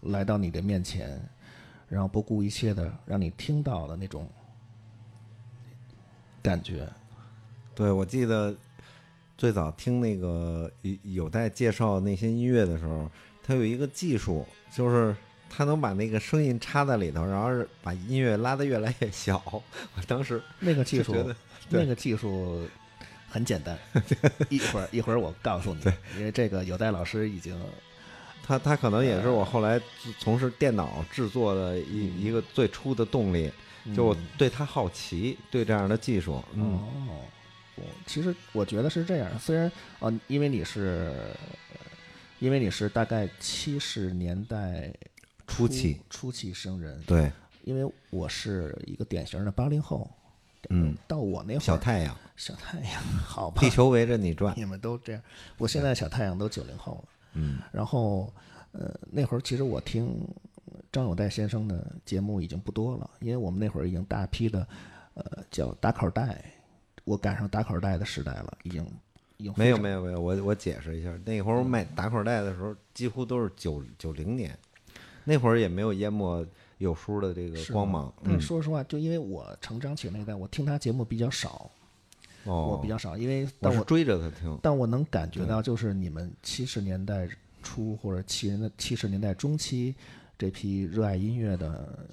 [0.01, 1.19] 来到你的面前，
[1.89, 4.29] 然后不顾一切的让你听到的那种
[6.47, 6.87] 感觉。
[7.75, 8.55] 对，我记得
[9.37, 13.11] 最早听那个有有在介绍那些音乐的时候，
[13.43, 15.13] 他有一个技术，就是
[15.49, 17.49] 他能把那个声音插在里头，然后
[17.83, 19.41] 把音乐拉得越来越小。
[19.45, 21.13] 我当时那个技术
[21.69, 22.65] 那个技术
[23.29, 23.77] 很简单，
[24.49, 25.81] 一会儿一会儿我告诉你，
[26.17, 27.59] 因为这个有待老师已经
[28.43, 29.79] 他他可能也是我后来
[30.19, 33.51] 从事电脑制作的一一个最初的动力，
[33.95, 37.21] 就我对他好奇，对这样的技术，嗯，哦，
[37.75, 41.13] 我其实我觉得是这样，虽然呃，因为你是，
[41.73, 41.79] 呃
[42.39, 44.93] 因为你是大概七十年代
[45.47, 45.99] 初期。
[46.09, 47.31] 初期生人，对，
[47.63, 50.09] 因为我是一个典型的八零后，
[50.69, 55.21] 嗯，到我那会儿小太阳，小太阳，好吧，地球围着你转，你们都这样，
[55.57, 57.09] 我现在小太阳都九零后了。
[57.33, 58.31] 嗯，然后，
[58.71, 60.27] 呃，那会儿其实我听
[60.91, 64.67] 张友代先生的节目已经不多了，因为我们那会儿已经大批的，
[65.13, 66.43] 呃，叫打口袋，
[67.03, 68.85] 我赶上打口袋的时代了，已经
[69.37, 74.57] 已经没有没有没有，我我解释一下，那会儿卖打口袋的时候，几乎都是九九零年，
[75.23, 76.45] 那会儿也没有淹没
[76.79, 78.41] 有书的这个光芒，但嗯。
[78.41, 81.69] 说实话，就因为我成长起来那代，我听他节目比较少，
[82.45, 87.27] 哦，我比较少，因为但我是追着他听，但我能感觉到，就是你们七十年代
[87.63, 89.93] 初或者七年的七十年代中期
[90.37, 92.07] 这批热爱音乐的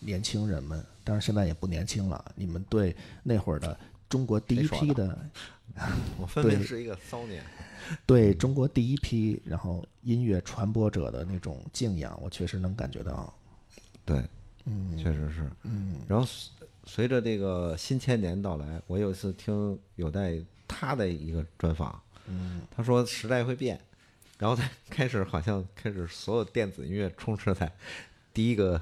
[0.00, 5.18] 年轻人们，当然现在也不年轻了，你们对那会儿的中国第一批的
[6.18, 7.44] 我分明是一个骚年，
[8.06, 13.32] 对中国第一批然后音乐传播者的那种敬仰，我确实能感觉到。
[14.04, 14.24] 对，
[14.64, 14.96] 嗯。
[14.96, 15.96] 确实是，嗯。
[16.08, 22.62] 然后随随着这个新千年到来，我有一次听有待他的一个专访，嗯。
[22.74, 23.78] 他说时代会变，
[24.38, 27.70] 然后他 开始好像开始所有电子音乐充斥在
[28.32, 28.80] 第一个，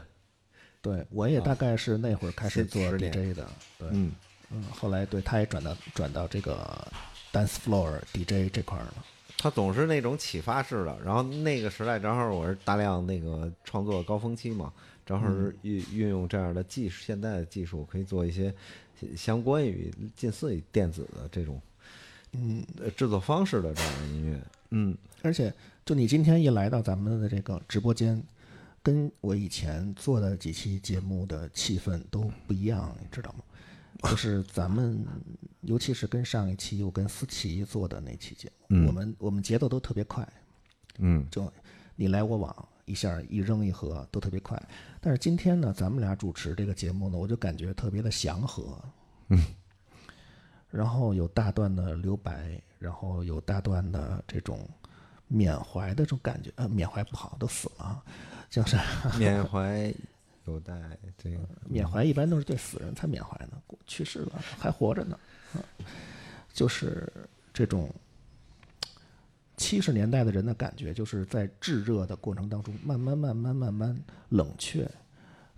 [0.80, 3.48] 对我也大概是那会儿开始做 DJ 的，
[3.78, 4.12] 对，嗯，
[4.50, 6.86] 嗯，后来对他也转到转到这个
[7.32, 9.04] dance floor DJ 这块儿了。
[9.38, 10.98] 他总是那种启发式的。
[11.04, 14.72] 然后那个时代正好我是大量那个创作高峰期嘛，
[15.04, 18.52] 正好是运运用这样的技术，现代的技术可以做一些
[19.14, 21.60] 相关于近似于电子的这种
[22.36, 24.96] 嗯，呃制作方式的这样的音乐，嗯。
[25.22, 25.52] 而且，
[25.84, 28.22] 就你今天一来到咱们的这个直播间，
[28.82, 33.42] 跟我以前做的几期节目的气氛都不一样，你知道吗？
[34.10, 35.04] 就是咱们，
[35.62, 40.28] 尤其是跟上一期我跟思琪做的那期节目，嗯我们我们节奏都特别快，
[40.98, 41.50] 嗯就
[41.96, 44.62] 你来我往，一下一扔一合都特别快。
[45.00, 48.78] 但是今天呢，咱们俩主持这个节目呢，我就感觉特别的祥和，
[49.30, 49.38] 嗯，
[50.70, 54.68] 然后有大段的留白，然后有大段的这种
[55.28, 58.02] 缅怀的这种感觉，呃，缅怀不好，都死了啊，
[58.50, 58.76] 就是
[59.18, 59.92] 缅怀
[60.44, 60.74] 有待
[61.16, 63.52] 这个缅怀一般都是对死人才缅怀呢，
[63.86, 65.18] 去世了还活着呢，
[65.54, 65.58] 啊
[66.52, 67.12] 就是
[67.52, 67.90] 这种
[69.56, 73.98] 七十年代的人的感觉，就是在炙热的过程当中，慢慢慢慢慢慢
[74.28, 74.88] 冷却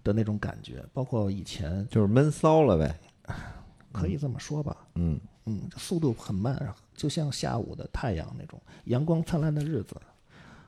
[0.04, 2.98] 的那种感觉，包括以前就是闷骚了呗。
[3.92, 9.96] 可以这么说吧，嗯，嗯，速度很慢，就像下午的太阳那种阳光灿烂的日子，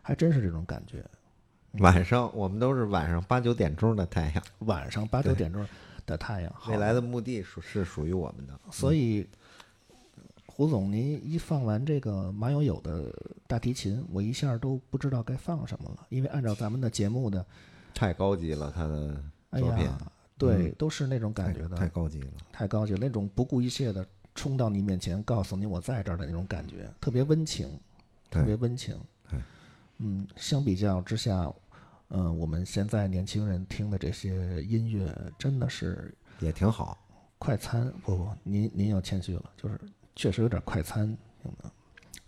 [0.02, 1.04] 还真是这种感觉。
[1.74, 5.64] 晚上我们都是晚上八九点钟的太阳，晚上八九点钟
[6.04, 8.58] 的太阳，未来的墓地属是属于我们的。
[8.72, 9.28] 所以，
[10.46, 13.14] 胡总，您一放完这个马友友的
[13.46, 17.46] 大提琴，我一下都不知道该放什么了，因为按照咱们的节目的，
[17.94, 19.84] 太高级了，他的哎作品。
[19.84, 19.96] 呀，
[20.41, 22.32] 对，都是那种感觉的，太高级了。
[22.51, 27.68] 太高级了，那种不顾一切的冲到你面前，告诉你我在这儿的那种感觉，特别温情，
[28.30, 28.99] 特别温情。
[29.99, 31.53] 嗯，相比较之下，
[32.09, 36.99] 嗯、我们现在年轻人听的这些音乐，真的是也挺好。
[37.38, 37.93] 快餐。
[38.03, 39.78] 不不，您您要谦虚了，就是
[40.16, 41.14] 确实有点快餐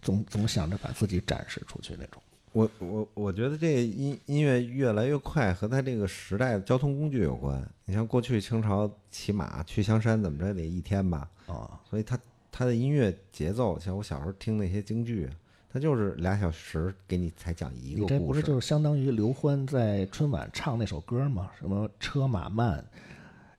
[0.01, 2.22] 总总想着把自己展示出去那种。
[2.53, 7.67] 我我我觉得这音音乐越来越快，和它这个时代的交通工具有关。
[7.85, 11.29] 你像过去清朝骑马去香山，怎么着得一天吧？
[11.47, 12.19] 啊，所以它
[12.51, 15.29] 它的音乐节奏，像我小时候听那些京剧，
[15.73, 18.15] 它就是俩小时给你才讲一个故事。
[18.15, 21.51] 你这不是就是相当于刘欢在春晚唱那首歌吗？
[21.59, 22.85] 什么车马慢，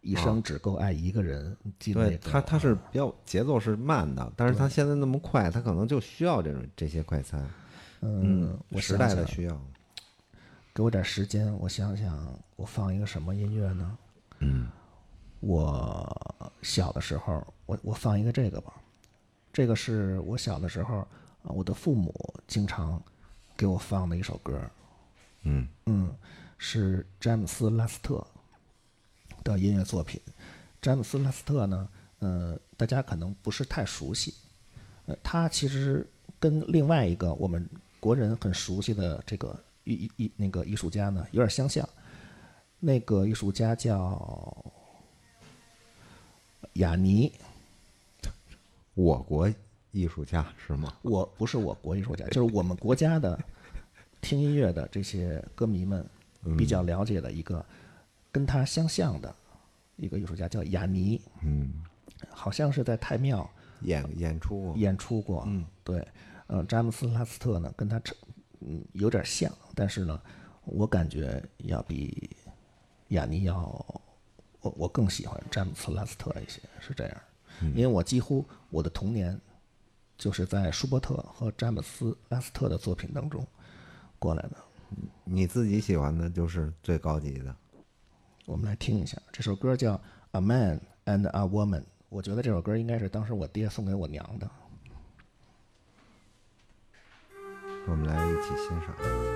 [0.01, 7.43] 一生只够爱一个人，你记得那个对他，他是比较节奏是慢的，但是他现在那么快，他可能就需要这种这些快餐，
[8.03, 9.61] 嗯，我时代的需要。
[10.73, 13.97] 给我点时间，我想想，我放一个什么音乐呢？
[14.39, 14.67] 嗯，
[15.39, 18.73] 我小的时候，我我放一个这个吧，
[19.53, 20.97] 这个是我小的时候，
[21.43, 22.11] 啊我的父母
[22.47, 23.01] 经常
[23.55, 24.59] 给我放的一首歌，
[25.43, 26.11] 嗯嗯，
[26.57, 28.25] 是詹姆斯·拉斯特
[29.43, 30.19] 的音乐作品。
[30.81, 31.87] 詹姆斯·拉斯特呢，
[32.19, 34.33] 呃，大家可能不是太熟悉，
[35.05, 36.05] 呃，他其实
[36.39, 37.69] 跟另外一个我们
[38.03, 41.87] 国人很熟悉的这个艺艺艺那个艺术家呢有点相像。
[42.81, 44.73] 那个艺术家叫
[46.73, 47.31] 雅尼，
[48.93, 49.49] 我国
[49.91, 50.93] 艺术家是吗？
[51.01, 53.39] 我不是我国艺术家， 就是我们国家的
[54.19, 56.05] 听音乐的这些歌迷们
[56.57, 57.65] 比较了解的一个
[58.33, 59.33] 跟他相像的
[59.95, 61.71] 一个艺术家，叫雅尼，嗯，
[62.29, 63.49] 好像是在太庙
[63.83, 65.45] 演演出过演出过。
[65.47, 66.05] 嗯，对，
[66.47, 68.15] 呃，詹姆斯·拉斯特呢跟他成
[68.59, 70.21] 嗯有点像，但是呢，
[70.65, 72.29] 我感觉要比
[73.09, 73.59] 雅尼要
[74.61, 77.17] 我我更喜欢詹姆斯·拉斯特一些，是这样，
[77.61, 79.39] 因为我几乎我的童年
[80.17, 83.45] 就是在舒伯特和詹姆斯·拉斯特的作品当中
[84.19, 84.57] 过来的。
[85.23, 87.55] 你自己喜欢的就是最高级的。
[88.45, 89.95] 我们来听一下，这首歌叫
[90.31, 94.49] 《A Man and a Woman》，我觉得这首歌应该是当时我爹送给我娘的。
[97.85, 99.32] 我们来一起欣赏。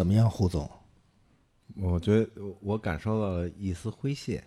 [0.00, 0.66] 怎么样，胡总？
[1.76, 2.30] 我觉得
[2.62, 4.42] 我感受到了一丝诙谐。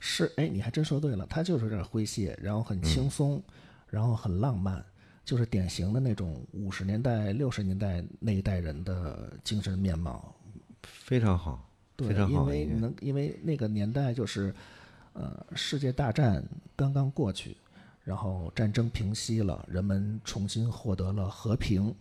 [0.00, 3.40] 是，哎，你还真说对了，他就是有点诙谐，然后很轻松，
[3.86, 4.84] 然后很浪漫，
[5.24, 10.34] 就是典型的那种五十年代、六十年代那一代人的精神面貌。
[10.82, 12.48] 非常好，对非，常因好因。
[12.48, 14.52] 为能，因为那个年代就是，
[15.12, 16.44] 呃，世界大战
[16.74, 17.56] 刚刚过去，
[18.02, 21.94] 然后战争平息了，人们重新获得了和平，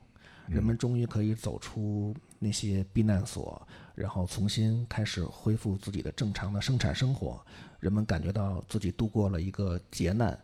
[0.47, 7.43] 人们终于可以走出那些避难所，然后重新开始恢复自己的正常的生产生活，
[7.79, 10.37] 人们感觉到自己度过了一个劫难。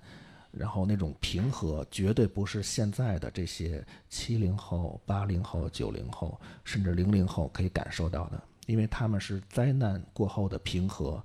[0.52, 8.40] 然后那种平和，绝对不是现在的这些七零后、八零后、九零后，甚至零零后可以感受到的。
[8.68, 11.24] 因为他们是灾难过后的平和，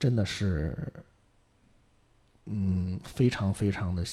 [0.00, 0.76] 真的是，
[2.46, 4.04] 嗯，非常非常的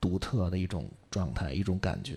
[0.00, 2.16] 独特的一种状态，一种感觉。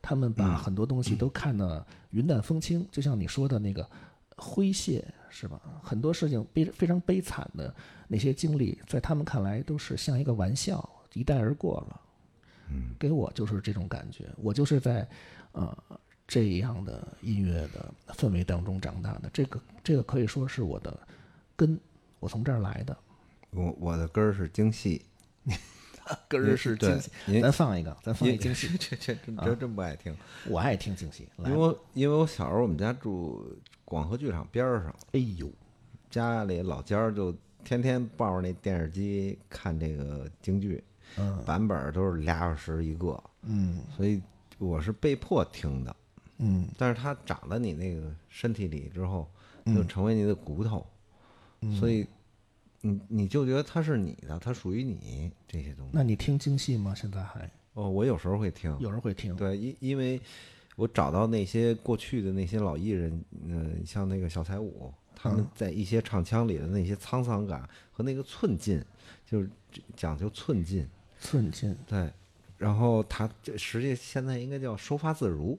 [0.00, 3.88] 他们把很多东西都看得云淡风轻，就像你说的那个
[4.36, 5.60] 诙谐，是吧？
[5.82, 7.74] 很多事情悲非常悲惨的
[8.06, 12.00] 那些经历，在他们看来都是像一个玩笑，一带而过了。
[12.70, 15.08] 嗯，给我就是这种感觉，我就是在
[15.52, 15.76] 呃
[16.26, 19.30] 这样的音乐的氛围当中长大的。
[19.32, 20.98] 这个这个可以说是我的
[21.56, 21.78] 根，
[22.20, 22.96] 我从这儿来的。
[23.50, 25.00] 我我的根儿是京戏，
[26.28, 28.44] 根儿是对京戏，因咱放一个，咱放一因个。
[28.44, 30.14] 这这这真真不爱听，
[30.46, 35.50] 我爱听惊喜，因为，因为我小时候我们家住广和剧场边上，哎呦，
[36.10, 37.34] 家里老家儿就
[37.64, 40.82] 天天抱着那电视机看这个京剧，
[41.16, 44.20] 嗯版本都是俩小时一个，嗯所以
[44.58, 45.94] 我是被迫听的。
[46.40, 49.28] 嗯但是它长在你那个身体里之后，
[49.66, 50.86] 就成为你的骨头，
[51.78, 52.06] 所以
[52.80, 55.90] 你你就觉得它是你的，它属于你这些东西。
[55.92, 56.94] 那你听京戏吗？
[56.94, 59.34] 现在还哦，我有时候会听，有人会听？
[59.36, 60.20] 对，因因为
[60.76, 68.84] 我找到那些过去的那些老艺人，嗯、像那个小彩舞，他们在一些唱腔里的那些沧桑感和那个寸劲，
[69.26, 69.50] 就是
[69.96, 70.88] 讲究寸劲，
[71.20, 72.10] 寸劲，对。
[72.56, 75.56] 然后他这实际现在应该叫收发自如，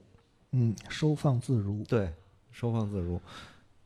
[0.50, 1.82] 嗯，收放自如。
[1.84, 2.12] 对，
[2.52, 3.18] 收放自如。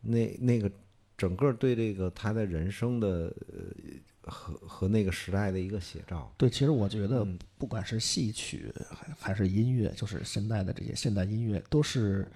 [0.01, 0.69] 那那个
[1.17, 12.27] 整个对这个他的人生的呃和和那个时代的一个写照，对，其实我觉得，嗯不管是戏曲还还是音乐，就是现代的这些现代音乐，都是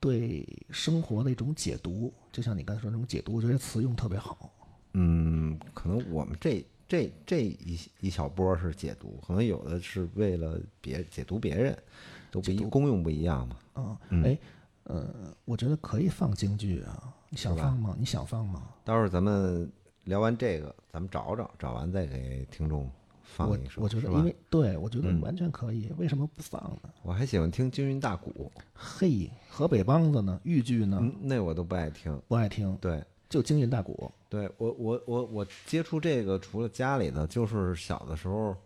[0.00, 2.12] 对生活的一种解读。
[2.32, 4.50] 就像你刚才说那种解读，我觉得词用特别好。
[4.94, 11.76] 嗯，可能我们这这这一一小波是解读，可能有的是为了别解读别人，
[12.30, 13.98] 都不一功用不一样嘛。
[14.08, 14.38] 嗯，哎，
[14.84, 17.94] 呃，我觉得可以放京剧啊，你想放吗？
[17.98, 18.62] 你想放吗？
[18.84, 19.70] 到时候咱们
[20.04, 22.90] 聊完这个，咱们找找，找完再给听众
[23.22, 26.90] 放我一首，我觉得，因为对我觉得嗯完全可以，为什么不放呢？
[27.02, 32.18] 我还喜欢听京韵大鼓，嘿，河北梆子呢，豫剧呢，嗯，那我都不爱听。
[32.28, 34.10] 不爱听，对，就京韵大鼓。
[34.30, 38.56] 对我我我我接触这个，除了家里的，就是小的时候，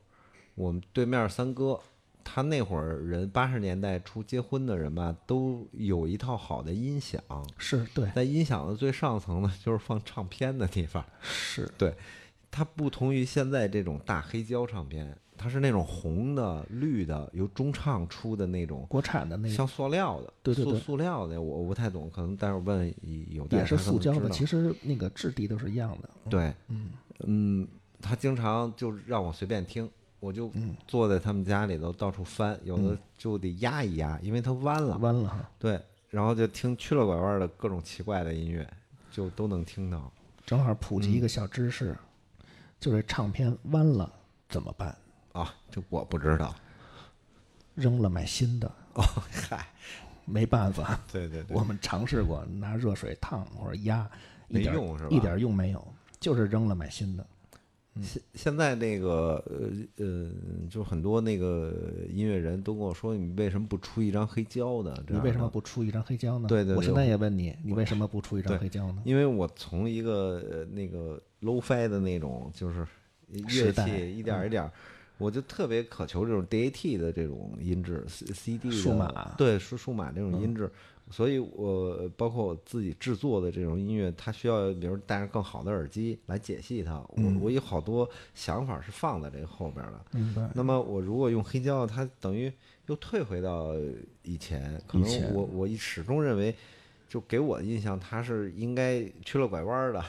[0.54, 1.78] 我们对面三哥，
[2.24, 7.22] 他那会儿人八十年代初结婚的人吧，都有一套好的音响，
[7.58, 11.04] 是对，在音响的最上层呢，就是放唱片的地方。
[11.20, 11.94] 是对，
[12.50, 22.94] 它不同于现在这种大黑胶唱片，它是那种红的、绿的，由中唱出的那种，国产的那个像塑料的，塑对对对塑料的，我我不太懂，可能待会儿问
[23.30, 26.10] 有待也是塑胶的，其实那个质地都是一样的。
[26.30, 26.54] 对，
[27.24, 27.66] 嗯
[28.00, 29.88] 他经常就让我随便听，
[30.22, 30.48] 我就
[30.86, 34.96] 坐在他们家里头到处翻，有的就得压一压，因为它弯了。
[34.98, 38.64] 弯了，对，然后就听曲了拐弯的各种奇怪的音乐，
[39.10, 40.12] 就都能听到。
[40.46, 41.98] 正好普及一个小知识，
[42.78, 44.12] 就是唱片弯了
[44.48, 44.96] 怎么办？
[45.32, 46.54] 啊，这我不知道。
[47.74, 49.02] 扔了买新的，哦，
[49.50, 49.66] 嗨，
[50.24, 51.00] 没办法。
[51.10, 54.08] 对对对我，们尝试过拿热水烫或者压，
[54.46, 55.84] 一点没用是吧一点用没有，
[56.20, 57.26] 就是扔了买新的。
[58.00, 59.68] 现现在那个呃
[60.04, 60.30] 呃，
[60.70, 61.74] 就很多那个
[62.08, 64.96] 音乐人都跟我说，你为什么不出一张黑胶呢？
[65.08, 66.48] 你为什么不出一张黑胶呢？
[66.48, 69.02] 对对对我现在也问你，你为什么不出一张黑胶呢？
[69.04, 72.86] 因为我从一个呃那个 low fi 的那种，就是
[73.28, 74.72] 乐器一点儿一点儿，
[75.18, 80.70] 我就特别渴求这种 DAT 的这种音质，C CD 数码对数数码这种音质，
[81.12, 86.94] 所以我包括我自己制作的这种音乐，它需要比如戴上更好的耳机来解析它。
[87.10, 90.04] 我我有好多想法是放在这个后边儿的。
[90.12, 90.50] 明白？
[90.54, 92.50] 那么我如果用黑胶，它等于
[92.86, 93.74] 又退回到
[94.22, 94.80] 以前。
[94.88, 96.54] 可能我我一始终认为，
[97.08, 100.02] 就给我的印象，它是应该曲了拐弯儿的，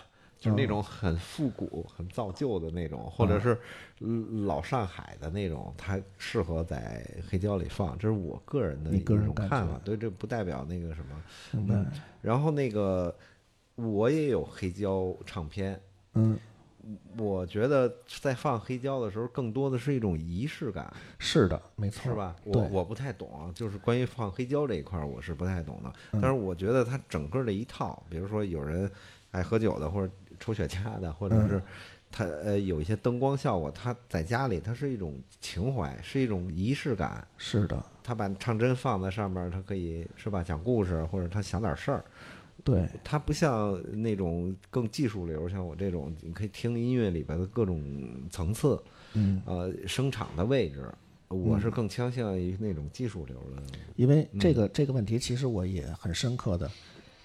[0.44, 3.58] 就是那种很复古、很造旧的那种，或者是
[4.02, 7.98] 嗯老上海的那种，它适合在黑胶里放。
[7.98, 11.24] 这是我个人的一人看法，对，这不代表那个什么。
[11.54, 11.88] 嗯？
[12.22, 13.16] 然后那个
[13.76, 15.80] 我也有黑胶唱片，
[16.16, 16.38] 嗯，
[17.18, 20.94] 我觉得在放黑胶的时候，更多的是一种仪式感。
[21.20, 22.36] 是的，没错，是吧？
[22.44, 25.94] 我，我不太懂啊，就是关于放黑胶这一块儿，我是不太懂的。
[26.12, 28.92] 嗯但是我觉得它整个的一套，比如说有人
[29.32, 30.14] 爱喝酒的，或者
[30.44, 31.62] 抽雪茄的，或者嗯是
[32.12, 37.26] 它呃有一些灯光效果，他在家里它是一种情怀，是一种仪式感。
[37.38, 42.04] 是的，他把唱针放在上面，他可以是吧讲故事，或者他想点事儿。
[42.62, 47.82] 对，它不像那种更技术流，像我这种，你可以听音乐里边的各种
[48.30, 48.82] 层次，
[49.14, 50.84] 嗯，呃，声场的位置。
[51.30, 53.64] 我是更倾向于那种技术流的。
[53.96, 56.70] 因为嗯这个这个问题，其实我也很深刻的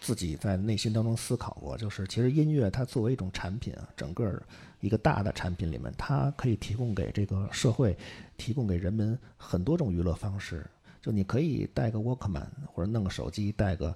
[0.08, 4.42] 自己在内心当中思考过，就是其实音乐它作为一种产品啊，整个
[4.80, 7.94] 一个大的产品里面，它可以提供给这个社会，
[8.38, 10.64] 提供给人们很多种娱乐方式。
[11.02, 13.94] 就你可以带个 Walkman 或者弄个手机，带个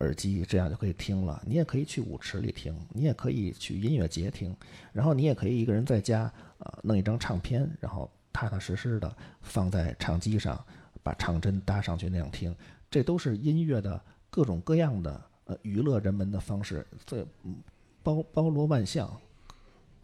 [0.00, 1.42] 耳机，这样就可以听了。
[1.46, 4.54] 你也可以去舞池里听，你也可以去音乐节听，
[4.92, 10.62] 然后你也可以一个人在家呃弄一张唱片，然后踏踏实实的放在唱机上，
[11.02, 12.54] 把唱针搭上去那样听。
[12.90, 17.56] 这都是音乐的各种各样的呃娱乐人们的方式，这嗯
[18.02, 19.10] 包包罗万象。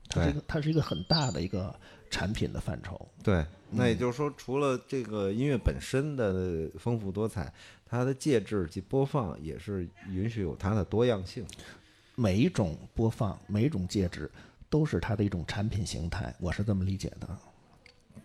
[0.06, 1.74] 它是一个它是一个很大的一个
[2.10, 3.08] 产品的范畴。
[3.22, 7.50] 对，那也就是说，除了这个音乐本身的丰富多彩，
[7.86, 11.44] 它的介质及播放也是允许有它的多样性。
[12.16, 14.30] 每一种播放，每一种介质，
[14.68, 17.26] 都是它的一种产品形态，我是这么理解的。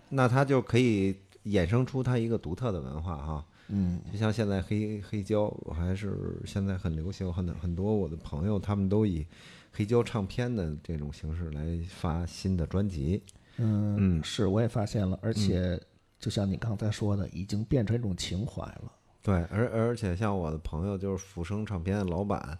[0.09, 1.15] 那它就可以
[1.45, 3.45] 衍生出它一个独特的文化哈。
[3.69, 9.25] 嗯，就像现在黑黑胶，我还是现在很流行，很很多我的朋友他们都以
[9.71, 13.21] 黑胶唱片的这种形式来发新的专辑。
[13.57, 15.79] 嗯，嗯是，我也发现了，而且
[16.19, 18.91] 就像你刚才说的，已经变成一种情怀了。
[19.21, 22.57] 对，而而且像我的朋友就是福生唱片的老板，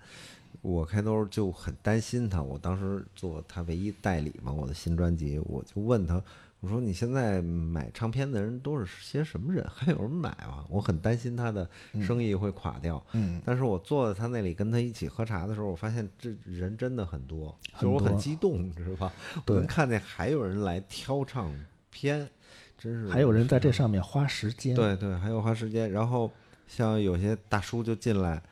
[0.62, 6.22] 我开头就很担心他，我当时做他唯一代理嘛，我的新专辑，我就问他，
[6.62, 9.66] 我说你现在买唱片的人都是些什么人？
[9.74, 10.66] 还有人买吗？
[10.70, 11.68] 我很担心他的
[12.01, 13.01] 生意会垮掉。
[13.14, 19.14] 嗯，但是我坐在他那里跟他一起喝茶的时候，我发现这人真的很多，就是我很激动，你知道吧？
[19.47, 21.49] 我能看见还有人来挑唱
[21.89, 22.30] 片，
[22.78, 25.89] 真是还有人在这上面花时间。，对对，还有花时间。
[25.89, 26.30] 然后
[26.68, 28.43] 像有些大叔就进来，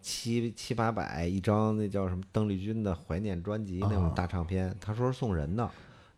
[0.00, 5.68] 七七八百一张，那叫什么邓丽君的怀念专辑那种啊大唱片，他说是送人的。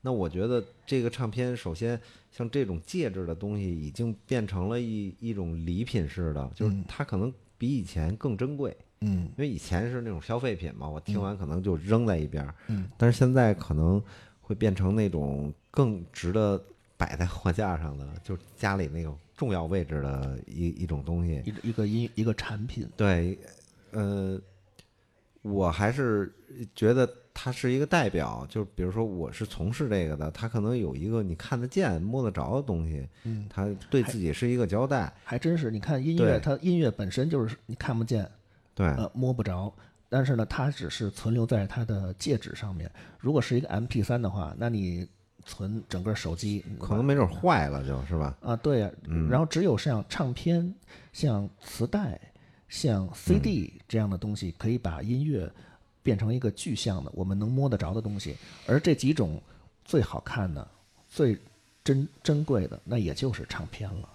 [0.05, 1.98] 那我觉得这个唱片，首先
[2.30, 8.76] 像这种介质的东西，已经变成了一一种礼品式的，就是嗯它可能比以前更珍贵。
[9.05, 14.03] 嗯因为以前是那种消费品嘛，我听完可能就扔在一边儿，嗯，但是现在可能
[14.40, 16.62] 会变成那种更值得
[16.96, 21.42] 摆在货架上的，就是家里那种重要位置的一一种东西。
[21.44, 22.88] 一一个音一个产品。
[22.96, 23.36] 对，
[23.90, 24.40] 呃，
[25.42, 26.32] 我还是
[26.74, 35.12] 觉得它是一个代表，就是比如说我是从事这个的，他可能有一个你看得见、摸得着的东西，嗯，它对自己是一个交代。
[35.24, 38.30] 还真是，你看音乐，它音乐本身就是你看不见，
[38.74, 39.72] 对，呃，摸不着，
[40.08, 42.90] 但是呢，它只是存留在它的介质上面。
[43.18, 45.08] 如果是一个 M P 三的话，那你
[45.44, 48.36] 存整个手机可能没准坏了，就是吧？
[48.42, 50.72] 啊，对呀、嗯然后只有像唱片、
[51.12, 52.20] 像磁带、
[52.68, 55.50] 像 CD 这样的东西，可以把音乐
[56.03, 58.36] 变成一个具象的、我们能摸得着的东西。
[58.66, 59.40] 而这几种
[59.84, 60.66] 最好看的、
[61.09, 61.38] 最
[61.84, 64.09] 珍珍贵的，那也就是唱片了，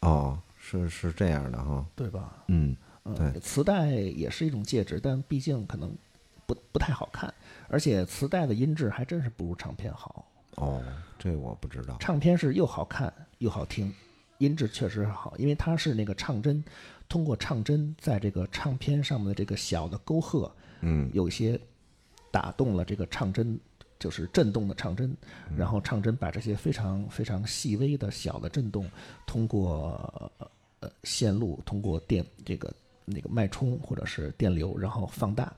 [0.00, 2.44] 哦，是是这样的哈，对吧？
[2.48, 2.76] 嗯。
[3.08, 5.94] 嗯对，磁带也是一种介质，但毕竟可能
[6.44, 7.32] 不不太好看，
[7.68, 10.26] 而且磁带的音质还真是不如唱片好。
[10.56, 10.82] 哦，
[11.16, 11.96] 这我不知道。
[12.00, 13.94] 唱片是又好看又好听，
[14.38, 16.64] 音质确实好，因为它是那个唱针，
[17.08, 20.50] 通过唱针在这个唱片上面的这个小的沟壑，
[20.80, 21.58] 嗯，有一些
[22.30, 23.58] 打动了这个唱针，
[23.98, 25.16] 就是震动的唱针，
[25.56, 28.88] 然后唱针把这些非常非常细微的小的震动，
[29.26, 30.32] 通过
[30.80, 32.72] 呃线路，通过电这个
[33.04, 35.52] 那个脉冲或者是电流，然后放大，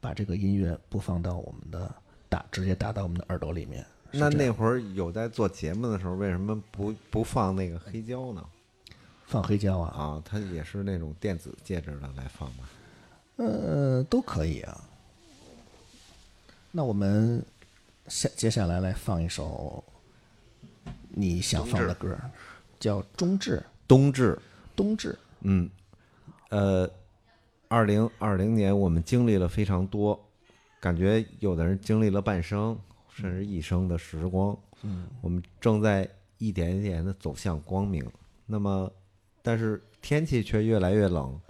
[0.00, 1.94] 把这个音乐播放到我们的
[2.28, 3.86] 打直接打到我们的耳朵里面。
[4.12, 8.44] 那那会儿有在做节目的时候，为什么不不放那个黑胶呢？
[9.26, 12.68] 放黑胶啊，啊，它也是那种电子介质的来放吧？
[13.36, 14.84] 呃，都可以啊。
[16.70, 17.44] 那我们
[18.08, 19.82] 下接下来来放一首
[21.08, 22.18] 你想放的歌，
[22.78, 23.58] 叫《冬至》。
[23.88, 24.36] 冬至，
[24.74, 25.70] 冬至，嗯，
[26.48, 26.90] 呃，
[27.68, 30.20] 二零二零年我们经历了非常多，
[30.80, 32.76] 感觉有的人经历了半生
[33.08, 36.08] 甚至一生的时光，嗯，我们正在
[36.38, 38.04] 一点一点的走向光明。
[38.44, 38.92] 那么，
[39.40, 41.40] 但是天气却越来越冷。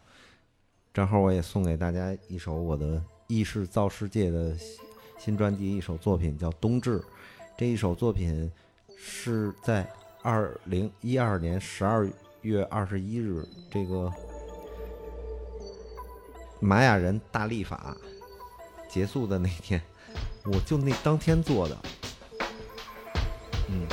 [0.97, 4.78] 正好我也送给大家一首我的意识造世界的新
[5.18, 6.99] 新专辑，一首作品叫《冬至》。
[7.55, 8.51] 这一首作品
[8.97, 9.86] 是在
[10.22, 12.09] 二零一二年十二
[12.40, 14.11] 月二十一日，这个
[16.61, 17.94] 玛雅人大历法
[18.88, 19.78] 结束的那天，
[20.47, 21.78] 我就那当天做的。
[23.68, 23.86] 嗯。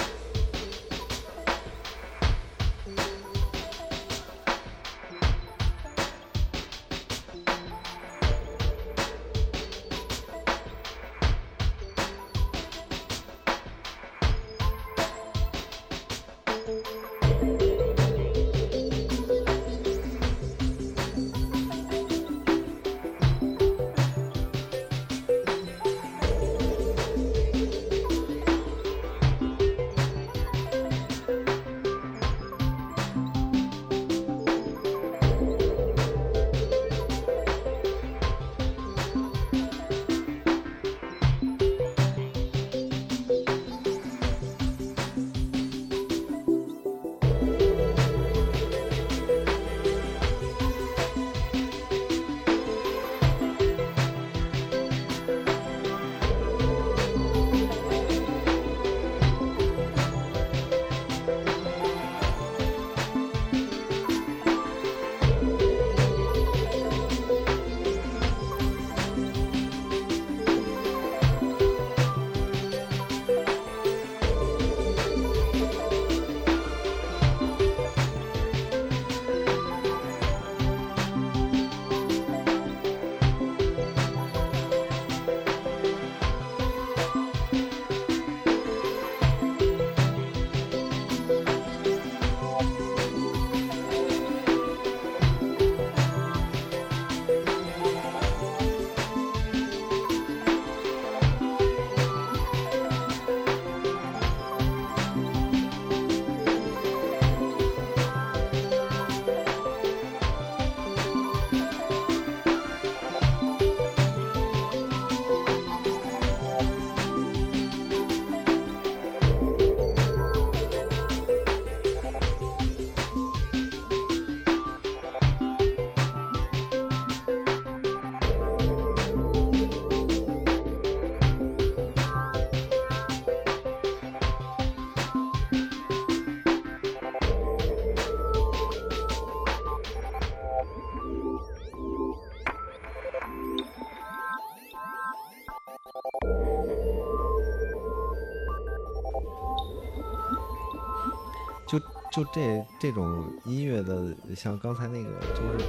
[152.13, 155.65] 就这这种音乐的，像刚才那个，就是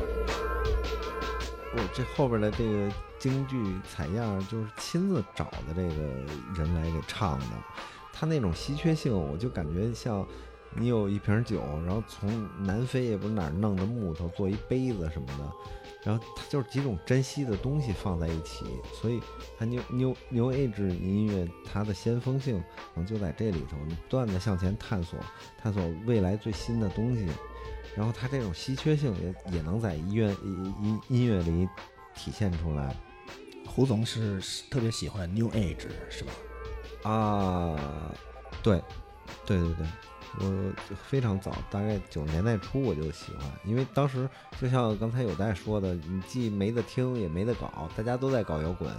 [1.74, 3.56] 我这后边的这个京剧
[3.88, 6.02] 采样，就是亲自找的这个
[6.54, 7.46] 人来给唱的，
[8.12, 10.26] 他那种稀缺性，我就感觉像
[10.76, 15.52] 你有一瓶酒，然后从南非也不是哪儿弄的木头做一杯子什么的，
[16.02, 19.20] 然后它就是几种珍稀的东西放在一起，所以
[19.58, 22.58] 它 new new new age 音乐它的先锋性
[22.94, 25.18] 可能就在这里头，你不断的向前探索，
[25.62, 27.26] 探索未来最新的东西，
[27.96, 31.68] 然后它这种稀缺性也也能在音乐音音音乐里
[32.14, 32.94] 体现出来
[33.66, 36.32] 胡总是特别喜欢 New Age 是吧？
[37.10, 38.14] 啊，
[38.62, 38.82] 对，
[39.46, 39.86] 对对对。
[40.40, 40.72] 我
[41.08, 44.28] 非常早，大概九十年代初我就喜欢，因为当时
[44.60, 48.90] 就像刚才有代说的，你既没得听也没得搞，大家都在搞摇滚。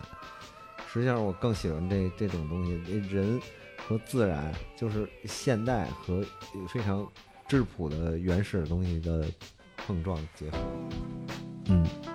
[0.88, 2.74] 实际上我更喜欢这这种东西，
[3.10, 3.40] 人
[3.86, 6.24] 和自然就是现代和
[6.70, 7.06] 非常
[7.48, 9.26] 质朴的原始的东西的
[9.76, 10.58] 碰撞结合。
[11.68, 12.15] 嗯。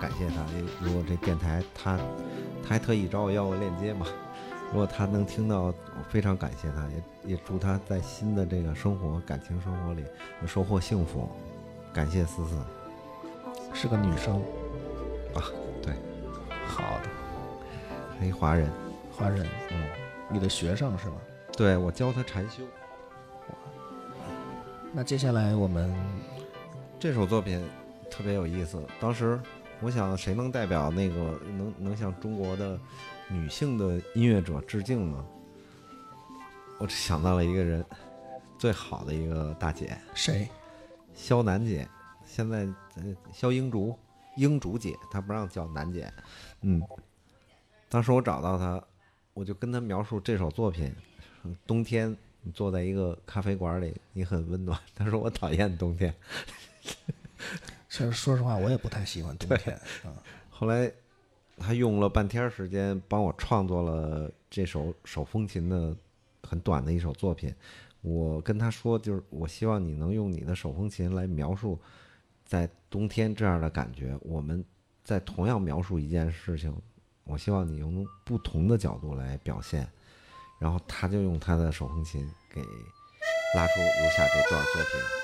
[0.00, 0.44] 感谢他。
[0.80, 1.98] 如果这电台他
[2.62, 4.06] 他还特意找我要个链接嘛，
[4.72, 5.74] 如果他能听到，我
[6.08, 6.88] 非常感谢他，
[7.24, 10.04] 也也祝他在新的这个生活感情生活里
[10.38, 11.28] 能收获幸福。
[11.92, 12.56] 感谢思思
[13.74, 14.36] 是个女生，
[15.34, 15.42] 啊，
[15.82, 15.92] 对，
[16.66, 17.08] 好的，
[18.20, 18.70] 是一华人，
[19.12, 19.84] 华人，嗯，
[20.30, 21.16] 你的学生是吧？
[21.52, 22.62] 对我教他禅修。
[24.92, 25.92] 那接下来我们
[26.98, 27.60] 这首作品
[28.10, 28.80] 特别有意思。
[29.00, 29.38] 当时
[29.82, 32.78] 我想，谁能代表那个能能向中国的
[33.28, 35.26] 女性的音乐者致敬呢？
[36.78, 37.84] 我只想到了一个人，
[38.58, 40.48] 最好的一个大姐，谁？
[41.14, 41.88] 肖楠姐。
[42.26, 43.98] 现在呃，肖英竹，
[44.36, 46.12] 英竹姐，她不让叫楠姐。
[46.60, 46.80] 嗯，
[47.88, 48.80] 当时我找到她，
[49.34, 50.94] 我就跟她描述这首作品。
[51.66, 54.78] 冬天你坐在一个咖啡馆里，你很温暖。
[54.94, 56.14] 她说我讨厌冬天。
[57.90, 60.14] 其实说实话，我也不太喜欢冬天啊。
[60.48, 60.90] 后来
[61.58, 65.94] 他用了半天时间帮我创作了这首手风琴的
[66.44, 67.52] 很短的一首作品。
[68.00, 71.78] 我跟他说，就是我希望你能用你的手风琴来描述
[72.46, 74.16] 在冬天这样的感觉。
[74.22, 74.64] 我们
[75.02, 76.72] 在同样描述一件事情，
[77.24, 79.86] 我希望你用不同的角度来表现。
[80.60, 82.24] 然后他就用他的手风琴
[82.54, 85.19] 给拉出如下这段作品。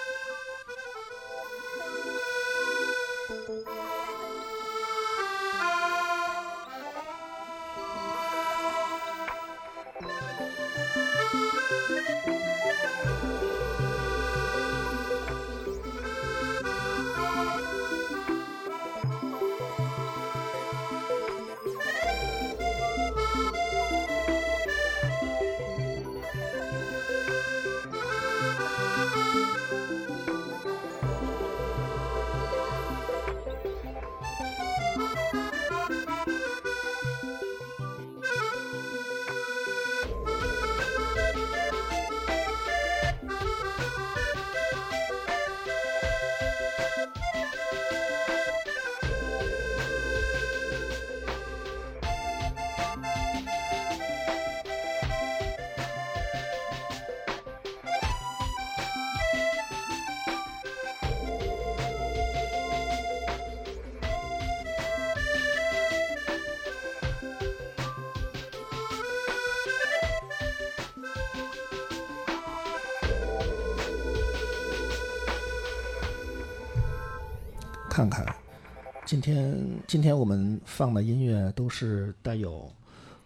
[80.76, 82.70] 放的音乐都是带有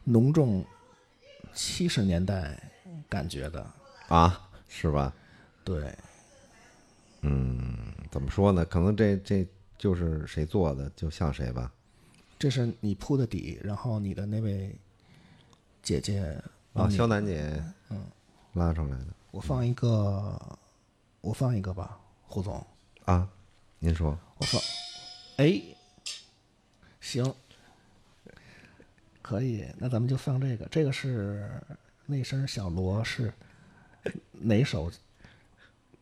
[0.04, 0.64] 浓重
[1.52, 2.56] 七十年代
[3.08, 3.68] 感觉的，
[4.06, 5.12] 啊，是吧？
[5.64, 5.92] 对，
[7.22, 7.76] 嗯
[8.08, 8.64] 怎么说呢？
[8.64, 9.44] 可能这这
[9.76, 11.72] 就是谁做的，就像谁吧。
[12.38, 14.72] 这是你铺的底，然后你的那位
[15.82, 16.40] 姐姐
[16.72, 18.00] 啊，肖楠姐，嗯，
[18.52, 20.40] 拉出来的我放一个，
[21.20, 22.64] 我放一个吧，胡总，
[23.06, 23.28] 啊。
[23.80, 24.60] 您说，我放，
[25.38, 25.60] 哎，
[27.00, 27.34] 行，
[29.22, 31.50] 可以，那咱们就放这个，这个是
[32.06, 33.32] 那声小罗是
[34.32, 34.90] 哪首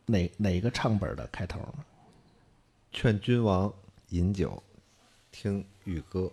[0.05, 1.85] 哪哪个唱本的开头呢？
[2.91, 3.73] 劝君王
[4.09, 4.61] 饮酒，
[5.31, 6.31] 听玉歌。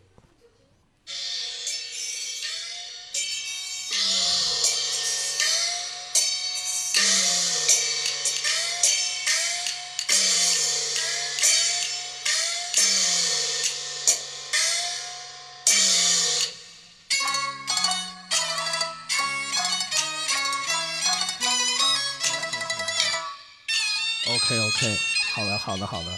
[25.76, 26.10] 好的好的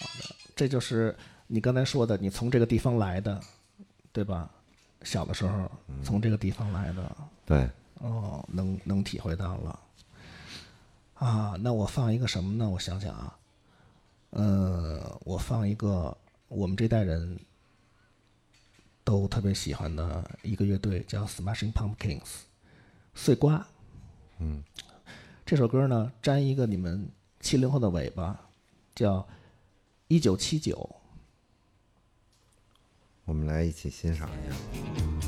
[0.00, 1.14] 好的，这就是
[1.46, 3.38] 你刚才说的，你从这个地方来的，
[4.12, 4.48] 对吧？
[5.02, 5.70] 小的时候
[6.02, 9.80] 从这个地方来的，对，哦，能能体会到了。
[11.14, 12.70] 啊，那我放一个什么呢？
[12.70, 13.36] 我想想啊，
[14.30, 16.16] 呃，我放一个
[16.48, 17.38] 我们这代人
[19.04, 22.22] 都特别喜欢的一个乐队，叫 Smashing Pumpkins，
[23.14, 23.66] 碎瓜。
[24.38, 24.64] 嗯，
[25.46, 27.06] 这首歌呢，沾一个你们
[27.40, 28.48] 七零后的尾巴，
[28.94, 29.18] 叫
[30.08, 30.74] 《一九七九》。
[33.26, 35.23] 我们来一起欣赏一下。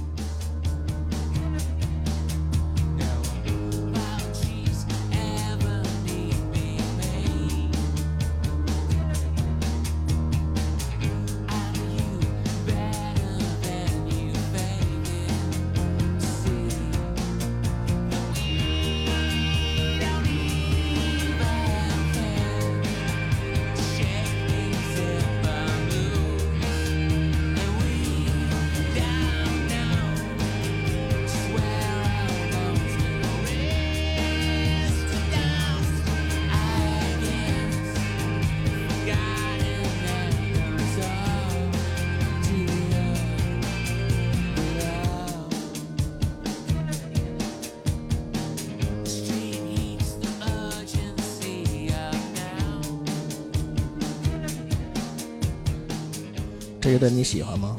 [57.15, 57.77] 你喜欢吗？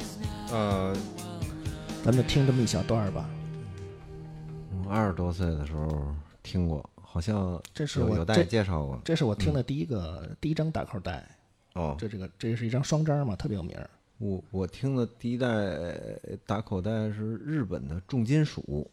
[0.51, 0.95] 呃，
[2.03, 3.29] 咱们就听这么一小段儿吧。
[4.85, 6.13] 我二十多岁的时候
[6.43, 8.99] 听过，好像这是我有大我这爷介绍过。
[9.03, 11.27] 这是我听的第一个、第一张打口带，
[11.73, 13.89] 哦，这这个这是一张双张嘛，特别有名儿。
[14.19, 15.47] 我我听的第一代
[16.45, 18.89] 打口袋是日本的重金属，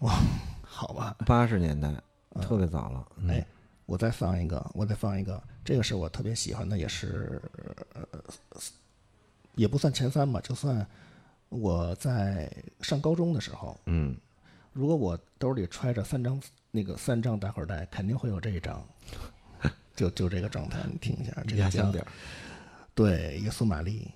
[0.00, 0.12] 哇
[0.62, 1.94] 好吧，八十年代，
[2.40, 3.06] 特别早了。
[3.18, 3.46] 嗯哎，
[3.84, 7.40] 我再放一个，我再放一个，这个是我特别喜欢的，也是，
[7.94, 8.18] 呃，
[9.56, 10.86] 也不算前三吧，就算
[11.48, 12.50] 我在
[12.80, 14.16] 上高中的时候，嗯，
[14.72, 16.40] 如果我兜里揣着三张
[16.70, 18.86] 那个三张打口袋，肯定会有这一张，
[19.96, 22.06] 就就这个状态，你听一下，这个叫压箱底儿。
[22.94, 24.10] 对，耶稣玛丽。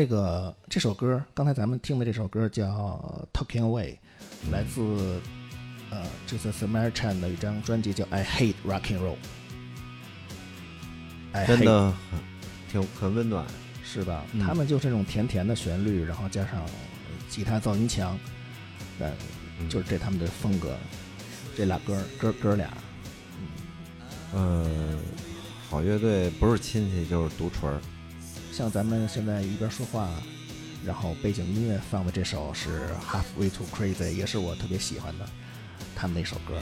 [0.00, 3.88] 这个这首歌，刚才咱们听的这首歌叫《Talking Away》，
[4.50, 5.20] 来自
[5.90, 9.16] 呃 Jesus American 的一张专辑叫《I Hate Rock and Roll》。
[11.46, 12.18] 真的很
[12.72, 13.44] 挺很温暖。
[13.84, 14.24] 是吧？
[14.32, 16.64] 嗯他们就是这种甜甜的旋律，然后加上
[17.28, 18.18] 吉他噪音强，
[19.00, 19.12] 呃，
[19.58, 20.74] 嗯就是这他们的风格。
[21.54, 22.70] 这俩哥哥哥俩，
[24.34, 24.98] 嗯，
[25.68, 27.78] 好乐队不是亲戚就是独锤儿。
[28.60, 30.10] 像咱们现在一边说话，
[30.84, 35.26] 然后背景音乐放的这首是《Halfway to Crazy》，也是我特别喜欢的
[35.96, 36.60] 他们那首歌。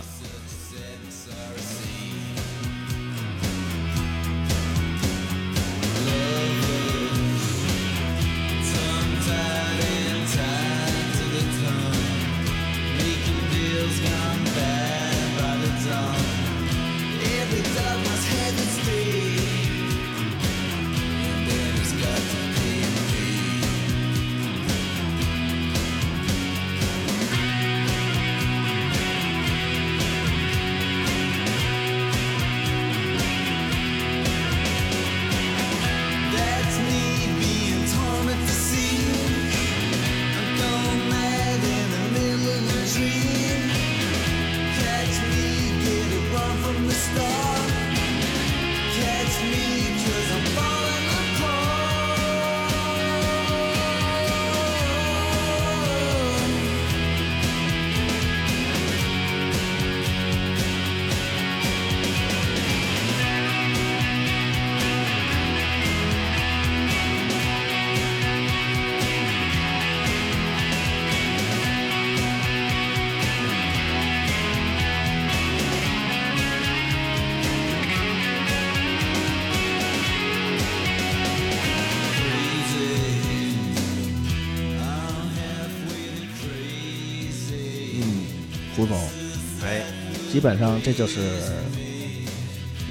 [90.39, 91.19] 基本上这就是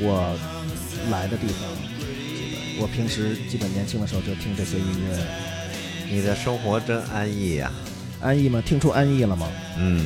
[0.02, 0.38] 我
[1.10, 1.62] 来的地方。
[2.78, 5.26] 我平时基本年轻的时候就听这些音乐，
[6.12, 7.72] 你的生活真安逸呀、
[8.20, 8.62] 安逸吗？
[8.66, 9.50] 听出安逸了吗？
[9.78, 10.06] 嗯，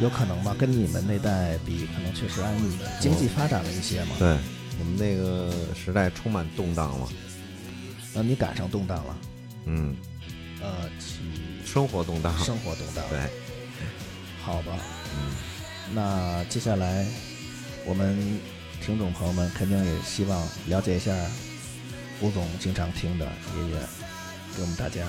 [0.00, 2.70] 有可能吧，跟你们那代比，可能确实安逸，
[3.00, 4.10] 经济发展了一些嘛。
[4.20, 4.28] 对，
[4.78, 7.08] 我们那个时代充满动荡嘛。
[8.14, 9.18] 那你赶上动荡了，
[9.64, 9.96] 嗯，
[10.60, 11.16] 呃，起
[11.66, 12.32] 生活动荡。
[12.38, 13.18] 生活动荡，对，
[14.40, 14.78] 好吧。
[15.94, 17.06] 那接下来
[17.84, 18.40] 我们
[18.80, 21.14] 听众朋友们肯定也希望了解一下
[22.20, 23.26] 吴总经常听的
[23.56, 23.76] 音乐，
[24.56, 25.06] 给我们大家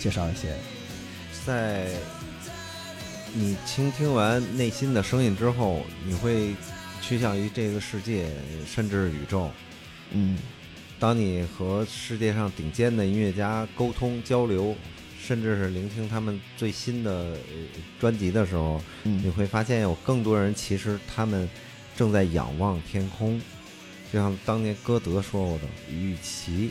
[0.00, 0.56] 介绍一些。
[1.46, 1.88] 在
[3.34, 6.54] 你倾听完内心的声音之后，你会
[7.02, 8.30] 趋向于这个世界，
[8.66, 9.50] 甚至宇宙。
[10.10, 10.38] 嗯
[10.98, 14.74] 当你和世界上顶尖的音乐家沟通交流，
[15.28, 17.38] 甚至是聆听他们最新的呃
[18.00, 21.46] 专辑的时候，你嗯会发现有更多人其实他们
[21.94, 23.38] 正在仰望天空，
[24.10, 26.70] 就像当年歌德说过的：“与其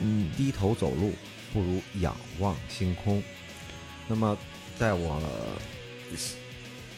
[0.00, 1.12] 嗯低头走路，
[1.52, 3.22] 不如仰望星空。”
[4.08, 4.34] 那么，
[4.78, 5.22] 在我
[6.16, 6.38] 欣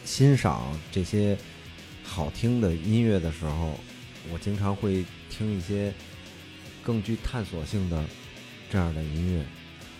[0.05, 1.37] 欣赏这些
[2.01, 3.77] 好听的音乐的时候，
[4.31, 5.93] 我经常会听一些
[6.81, 8.01] 更具探索性的
[8.71, 9.45] 这样的音乐。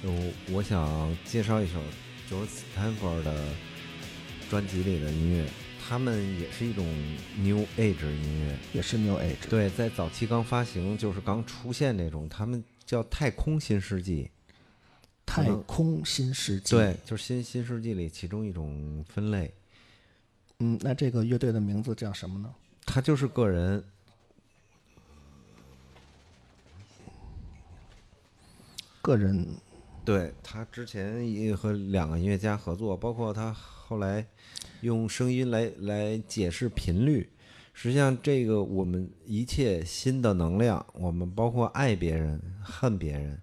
[0.04, 0.12] 有，
[0.52, 1.82] 我想介绍一首
[2.30, 3.54] George Stanford 的
[4.50, 5.50] 专辑里的音乐，
[5.82, 6.86] 他们也是一种
[7.38, 8.60] New Age 音乐。
[8.74, 9.48] 也是 New Age。
[9.50, 14.30] 对，在早期刚发行，就是刚出现那种，他们叫太空新世纪。
[15.26, 16.76] 太空新世纪。
[16.76, 19.54] 对，，就是新新世纪里其中一种分类。
[20.60, 22.54] 嗯，那这个乐队的名字叫什么呢？
[22.86, 23.82] 他就是个人，
[29.02, 29.48] 个人
[30.06, 34.26] 对他之前也和两个音乐家合作，包括他后来
[34.82, 37.30] 用声音来来解释频率。
[37.74, 43.42] 实际上，这个我们一切新的能量，我们包括爱别人、恨别人，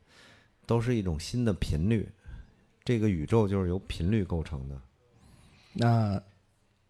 [0.66, 2.08] 都是一种新的频率。
[2.84, 4.80] 这个宇宙就是由频率构成的。
[5.72, 6.22] 那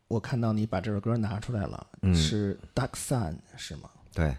[0.08, 4.34] 我看到你把这首歌拿出来了，嗯是 Dark Sun 是吗对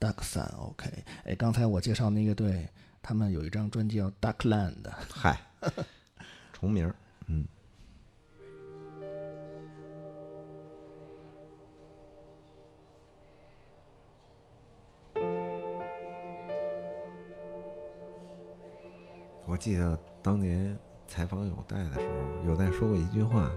[0.00, 0.88] ，？Dark Sun，OK、
[1.24, 2.68] 哎，刚才我介绍那个队，
[3.02, 5.40] 他们有一张专辑叫 Dark Land，嗨，
[6.52, 6.94] 重名儿。
[7.26, 7.46] 嗯。
[19.46, 20.78] 我记得当年
[21.08, 23.50] 采访有代的时候，有代说过一句话，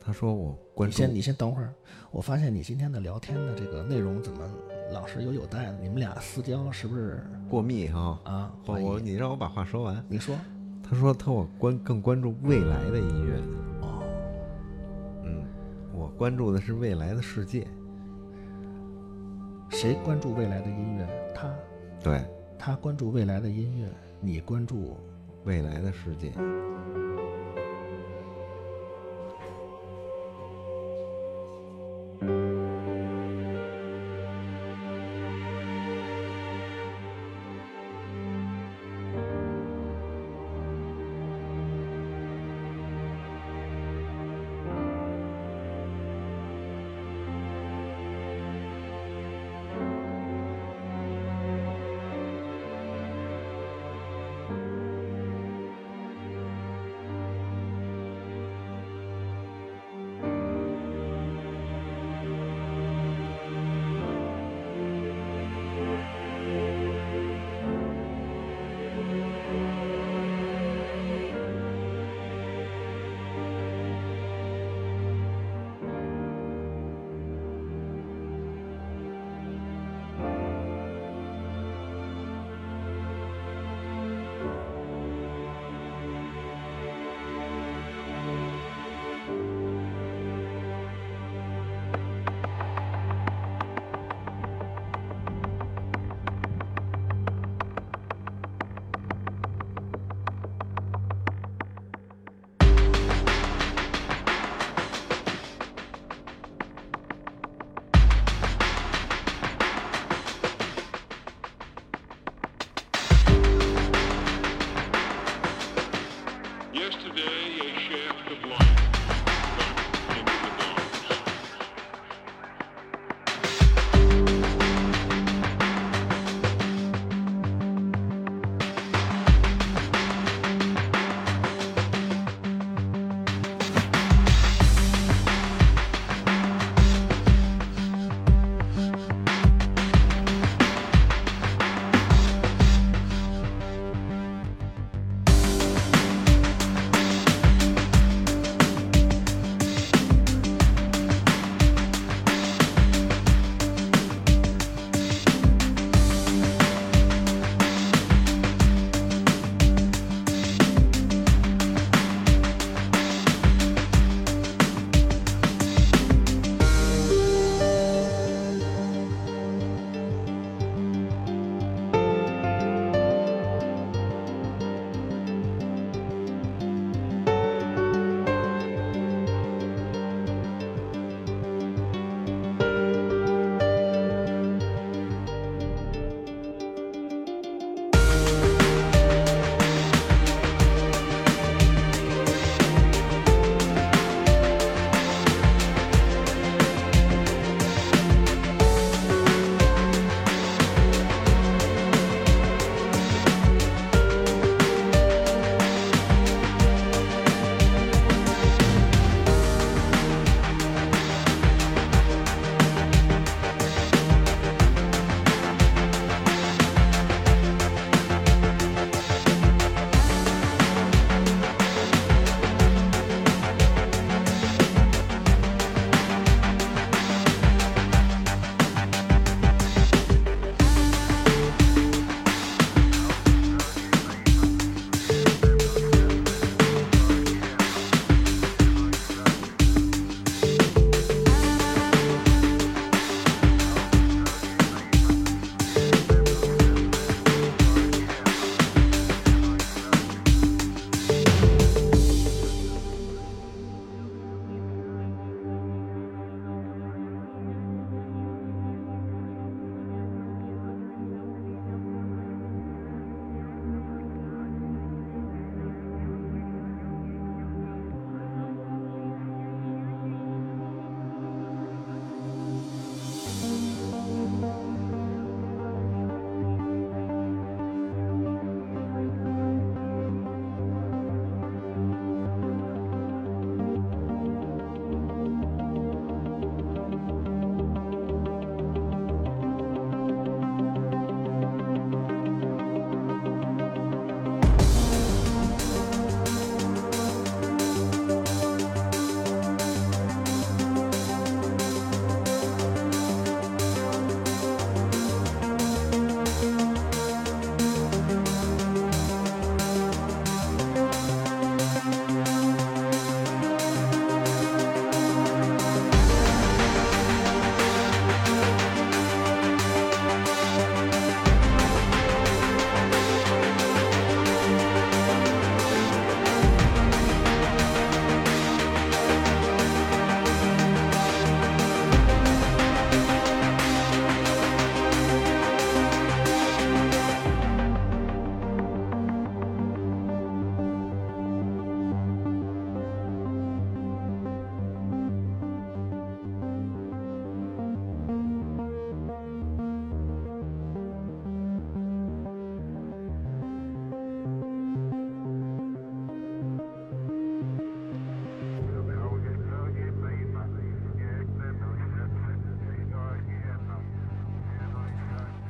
[0.00, 1.72] 他说我关注你先你先等会儿，
[2.10, 4.50] 我发现你今天的聊天的这个内容怎么
[4.94, 5.78] 老师有有带的？
[5.82, 8.16] 你们俩私交是不是过密哈。
[8.24, 8.52] 啊？
[8.64, 10.02] 我你让我把话说完。
[10.08, 10.36] 你说
[10.82, 13.36] 他说他我关更关注未来的音乐。
[13.82, 14.02] 哦，
[15.24, 15.42] 嗯，
[15.92, 17.66] 我关注的是未来的世界。
[19.70, 21.32] 谁关注未来的音乐？
[21.34, 21.52] 他
[22.00, 22.24] 对，
[22.56, 23.88] 他关注未来的音乐，
[24.20, 24.96] 你关注
[25.42, 26.30] 未来的世界。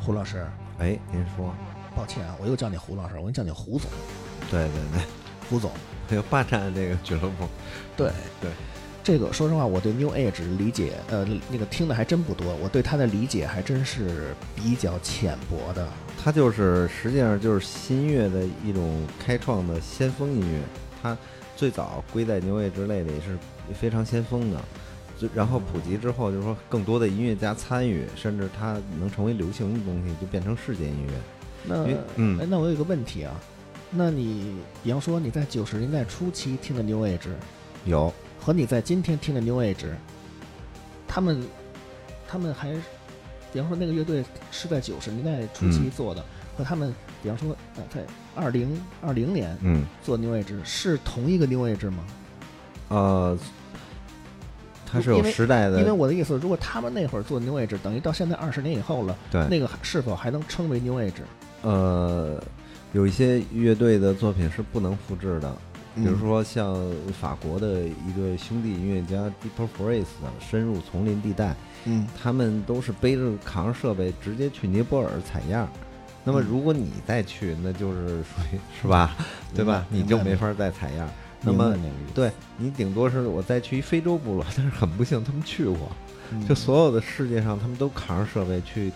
[0.05, 0.47] 胡老师，
[0.79, 1.55] 哎，您说，
[1.97, 3.91] 抱歉啊，我又叫你胡老师，我叫你胡总，
[4.51, 5.03] 对对对，
[5.49, 5.71] 胡总。
[6.07, 7.49] 还有霸占这个俱乐部，
[7.97, 8.51] 对对，
[9.03, 15.89] 这个说实话，我对 New Age 理解，呃，那个听的还真不多，我对他的理解还真是比较浅薄的。
[16.23, 20.61] 它就是实际上就是新音乐的一种开创的先锋音乐，
[21.03, 21.17] 它
[21.57, 23.39] 最早归在牛尾之类里是
[23.73, 24.61] 非常先锋的。
[25.19, 31.13] 就然后普及之后，就是说更多的音乐家参与，甚至它能成为流行的东西，就变成世界音乐。
[31.67, 31.87] 那
[32.17, 33.35] 嗯哎，那我有一个问题啊，
[33.91, 37.29] 那你比方说你在九十年代初期听的 New Age
[37.85, 39.87] 有和你在今天听的 New Age，
[41.09, 41.43] 他们
[42.29, 42.73] 他们还，
[43.53, 46.23] 比方说那个乐队是在九十年代初期嗯做的，
[46.59, 48.05] 和他们比方说呃在
[48.35, 52.05] 二零二零年嗯做 New Age 是同一个 New Age 吗？
[52.89, 53.39] 呃，
[54.95, 61.13] 它是有时代的，因为我的意思，如果他们那会儿做 New Age，等于到现在二十年以后了，对那个是否还能称为 New Age？
[61.63, 62.41] 呃，
[62.93, 65.53] 有一些乐队的作品是不能复制的，
[65.97, 66.77] 比如嗯说像
[67.21, 70.05] 法国的一个兄弟音乐家 Deeper Freeze
[70.39, 71.57] 深入丛林地带，
[71.87, 75.69] 嗯他们都是背着扛着设备直接去尼泊尔采样。
[76.23, 79.17] 那么嗯如果你再去，那就是属于是吧，
[79.55, 79.85] 对吧？
[79.91, 81.09] 你就没法再采样。
[81.45, 81.77] 那么
[82.15, 85.91] 对你顶多是我再去一非洲部落，但是很不幸他们去过，
[86.33, 86.47] 嗯。
[86.49, 88.91] 就所有的世界上他们都扛着设备去，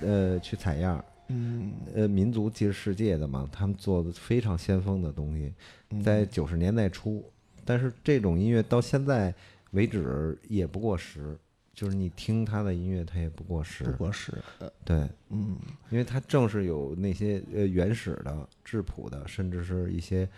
[0.00, 1.04] 呃，去采样。
[1.28, 1.72] 嗯。
[1.94, 5.52] 呃，民族即是世界的嘛，他们做的非常先锋的东西，
[5.90, 6.02] 嗯。
[6.02, 7.24] 在九十年代初，
[7.64, 9.34] 但是这种音乐到现在
[9.72, 11.36] 为止也不过时，
[11.74, 13.84] 就是你听他的音乐，它也不过时。
[13.84, 13.92] 不。
[13.92, 14.96] 过是呃对，
[15.30, 15.56] 嗯。
[15.90, 20.28] 因为它正是有那些呃原始的、质朴的，甚至是一些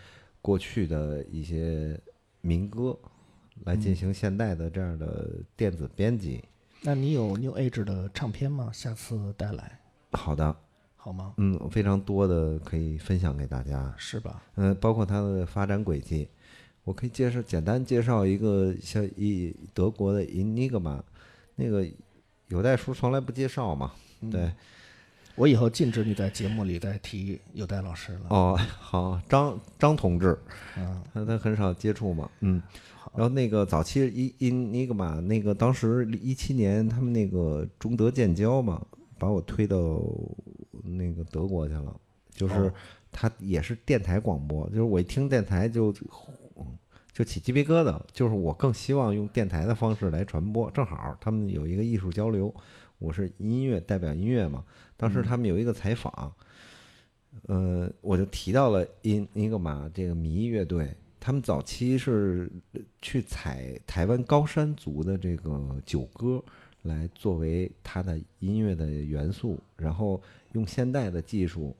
[0.42, 2.00] 过去的一些
[2.40, 2.98] 民歌，
[3.64, 6.42] 来进行现代的这样的电子编辑。
[6.82, 8.70] 那你有 New Age 的唱片吗？
[8.72, 9.78] 下次带来
[10.12, 10.56] 好的，
[10.96, 11.34] 好吗？
[11.36, 13.94] 嗯，非常多的可以分享给大家。
[13.98, 14.42] 是吧？
[14.54, 16.28] 嗯，包括它的发展轨迹，
[16.84, 21.02] 我可以介绍简单介绍一个像一德国的 Enigma，
[21.54, 21.86] 那个
[22.48, 23.92] 有代叔从来不介绍嘛，
[24.30, 24.50] 对，
[25.40, 28.26] 我以后禁止你在节目里再提有代老师了。
[28.28, 30.38] 哦，好，张张同志，
[30.76, 32.62] 啊他他很少接触嘛，嗯，
[33.14, 38.84] 然后那个早期 E Enigma 那个当时一七年他们那个中德建交嘛，
[39.18, 39.78] 把我推到
[40.84, 41.96] 那个德国去了，
[42.34, 42.72] 就是哦。
[43.12, 45.92] 他也是电台广播，就是我一听电台就
[47.12, 52.54] 就起鸡皮疙瘩，就是我更希望用电台的方式来传播，正好他们有一个艺术交流，
[53.00, 54.62] 我是音乐代表音乐嘛，
[55.00, 56.30] 当时他们有一个采访，
[57.46, 62.52] 呃，我就提到了因尼格玛这个迷乐队，他们早期是
[63.00, 66.44] 去采台湾高山族的这个酒歌
[66.82, 70.20] 来作为它的音乐的元素，然后
[70.52, 71.74] 用现代的技术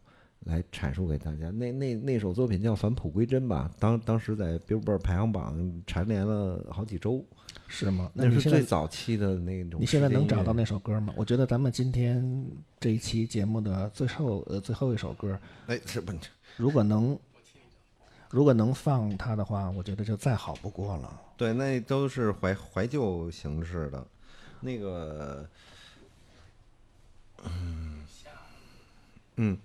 [0.47, 1.51] 来阐述给大家。
[1.51, 7.23] 那那那首作品叫《返璞归真》吧，当当时在 Billboard 排行榜蝉联了好几周，
[7.71, 8.11] 是吗？
[8.13, 9.81] 那那是最早期的那种。
[9.81, 10.53] 你现在能找到？
[10.53, 11.15] 那首歌吗？
[11.17, 12.45] 我觉得咱们今天
[12.81, 15.39] 这一期节目的最后呃最后一首歌，
[15.69, 16.13] 哎，是不？
[16.57, 17.17] 如果能
[18.29, 21.21] 如果能放它的话，我觉得就再好不过了。
[21.37, 24.07] 对，那都是怀怀旧形式的，
[24.61, 25.49] 那个，
[27.45, 28.05] 嗯，
[29.37, 29.59] 嗯，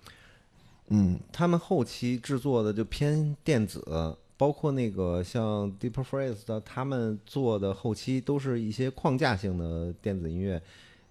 [0.88, 3.84] 嗯他们后期制作的就偏电子，
[4.36, 10.62] 包括那个像 Deeper Freeze 的，他们做的后期都是一些框架性的电子音乐，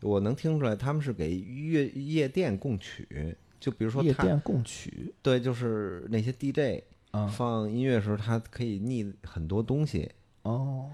[0.02, 10.10] 我能听出来他们是给夜夜店供曲，就比如说他夜店供曲对，就是那些 DJ 啊放音乐的时候，他可以逆很多东西。
[10.44, 10.90] 哦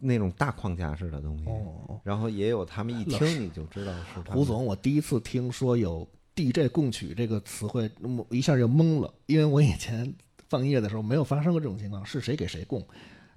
[0.00, 6.06] 那种大框架式的东西，哦，然后也有他们一听你就知道是胡总，我第一次听说有
[6.36, 10.12] DJ 供曲这个词汇，我一下就懵了，因为我以前
[10.52, 12.86] 放夜的时候没有发生过这种情况，是谁给谁供？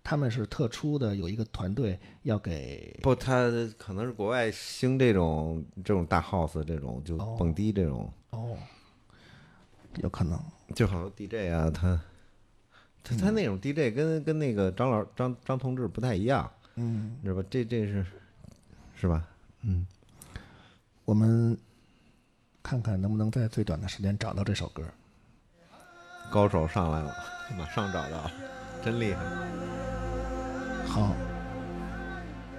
[0.04, 8.58] 他们是特殊的有一个团队要给不，他可能是国外兴这种这种大 house 这种就哦蹦迪这种，哦，
[10.04, 10.38] 有可能
[10.76, 12.00] 就好像 DJ 啊，他
[13.02, 17.44] 他他那种 DJ 跟跟那个张老张张同志不太一样，嗯，知道吧？
[17.50, 18.06] 这这是
[18.94, 19.26] 是吧？
[19.62, 19.88] 嗯，
[21.06, 21.58] 我们
[22.62, 24.84] 看看能不能在最短的时间找到这首歌。
[26.30, 27.14] 高手上来了，
[27.58, 28.30] 马上找到，
[28.84, 29.20] 真厉害。
[30.88, 31.12] 好，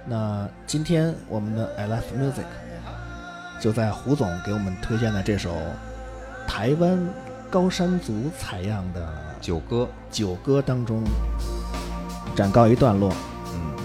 [0.05, 2.45] 那今天我们的 I Love Music
[3.59, 5.55] 就在胡总给我们推荐的这首
[6.47, 6.99] 台湾
[7.49, 9.07] 高山族采样的
[9.41, 11.03] 九歌》《九歌当中
[12.35, 13.13] 展告一段落。
[13.53, 13.75] 嗯，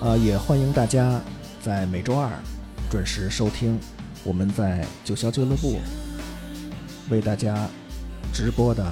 [0.00, 1.20] 呃，也欢迎大家
[1.62, 2.30] 在每周二
[2.90, 3.78] 准时收听
[4.24, 5.80] 我们在九霄俱乐部
[7.10, 7.68] 为大家
[8.32, 8.90] 直播的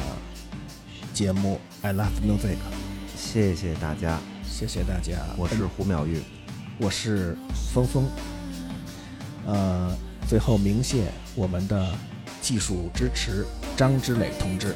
[1.14, 2.54] 节目《I Love Music》。
[3.16, 6.20] 谢谢大家，谢谢大家，我是胡淼玉。
[6.78, 7.36] 我是
[7.72, 8.04] 峰峰。
[9.46, 9.96] 呃，
[10.28, 11.04] 最后鸣谢
[11.34, 11.94] 我们的
[12.42, 13.46] 技术支持
[13.76, 14.74] 张之磊同志。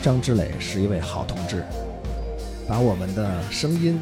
[0.00, 1.64] 张之磊是一位好同志，
[2.68, 4.00] 把我们的声音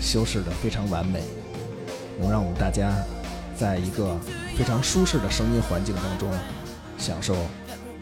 [0.00, 1.20] 修饰得非常完美，
[2.18, 2.94] 能让我们大家
[3.56, 4.16] 在一个
[4.56, 6.30] 非常舒适的声音环境当中
[7.00, 7.34] 享受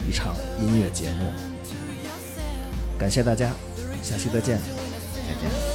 [0.07, 1.31] 一场音乐节目。
[2.99, 3.51] 感谢大家，
[4.03, 4.59] 下期再见。
[5.15, 5.68] 再见。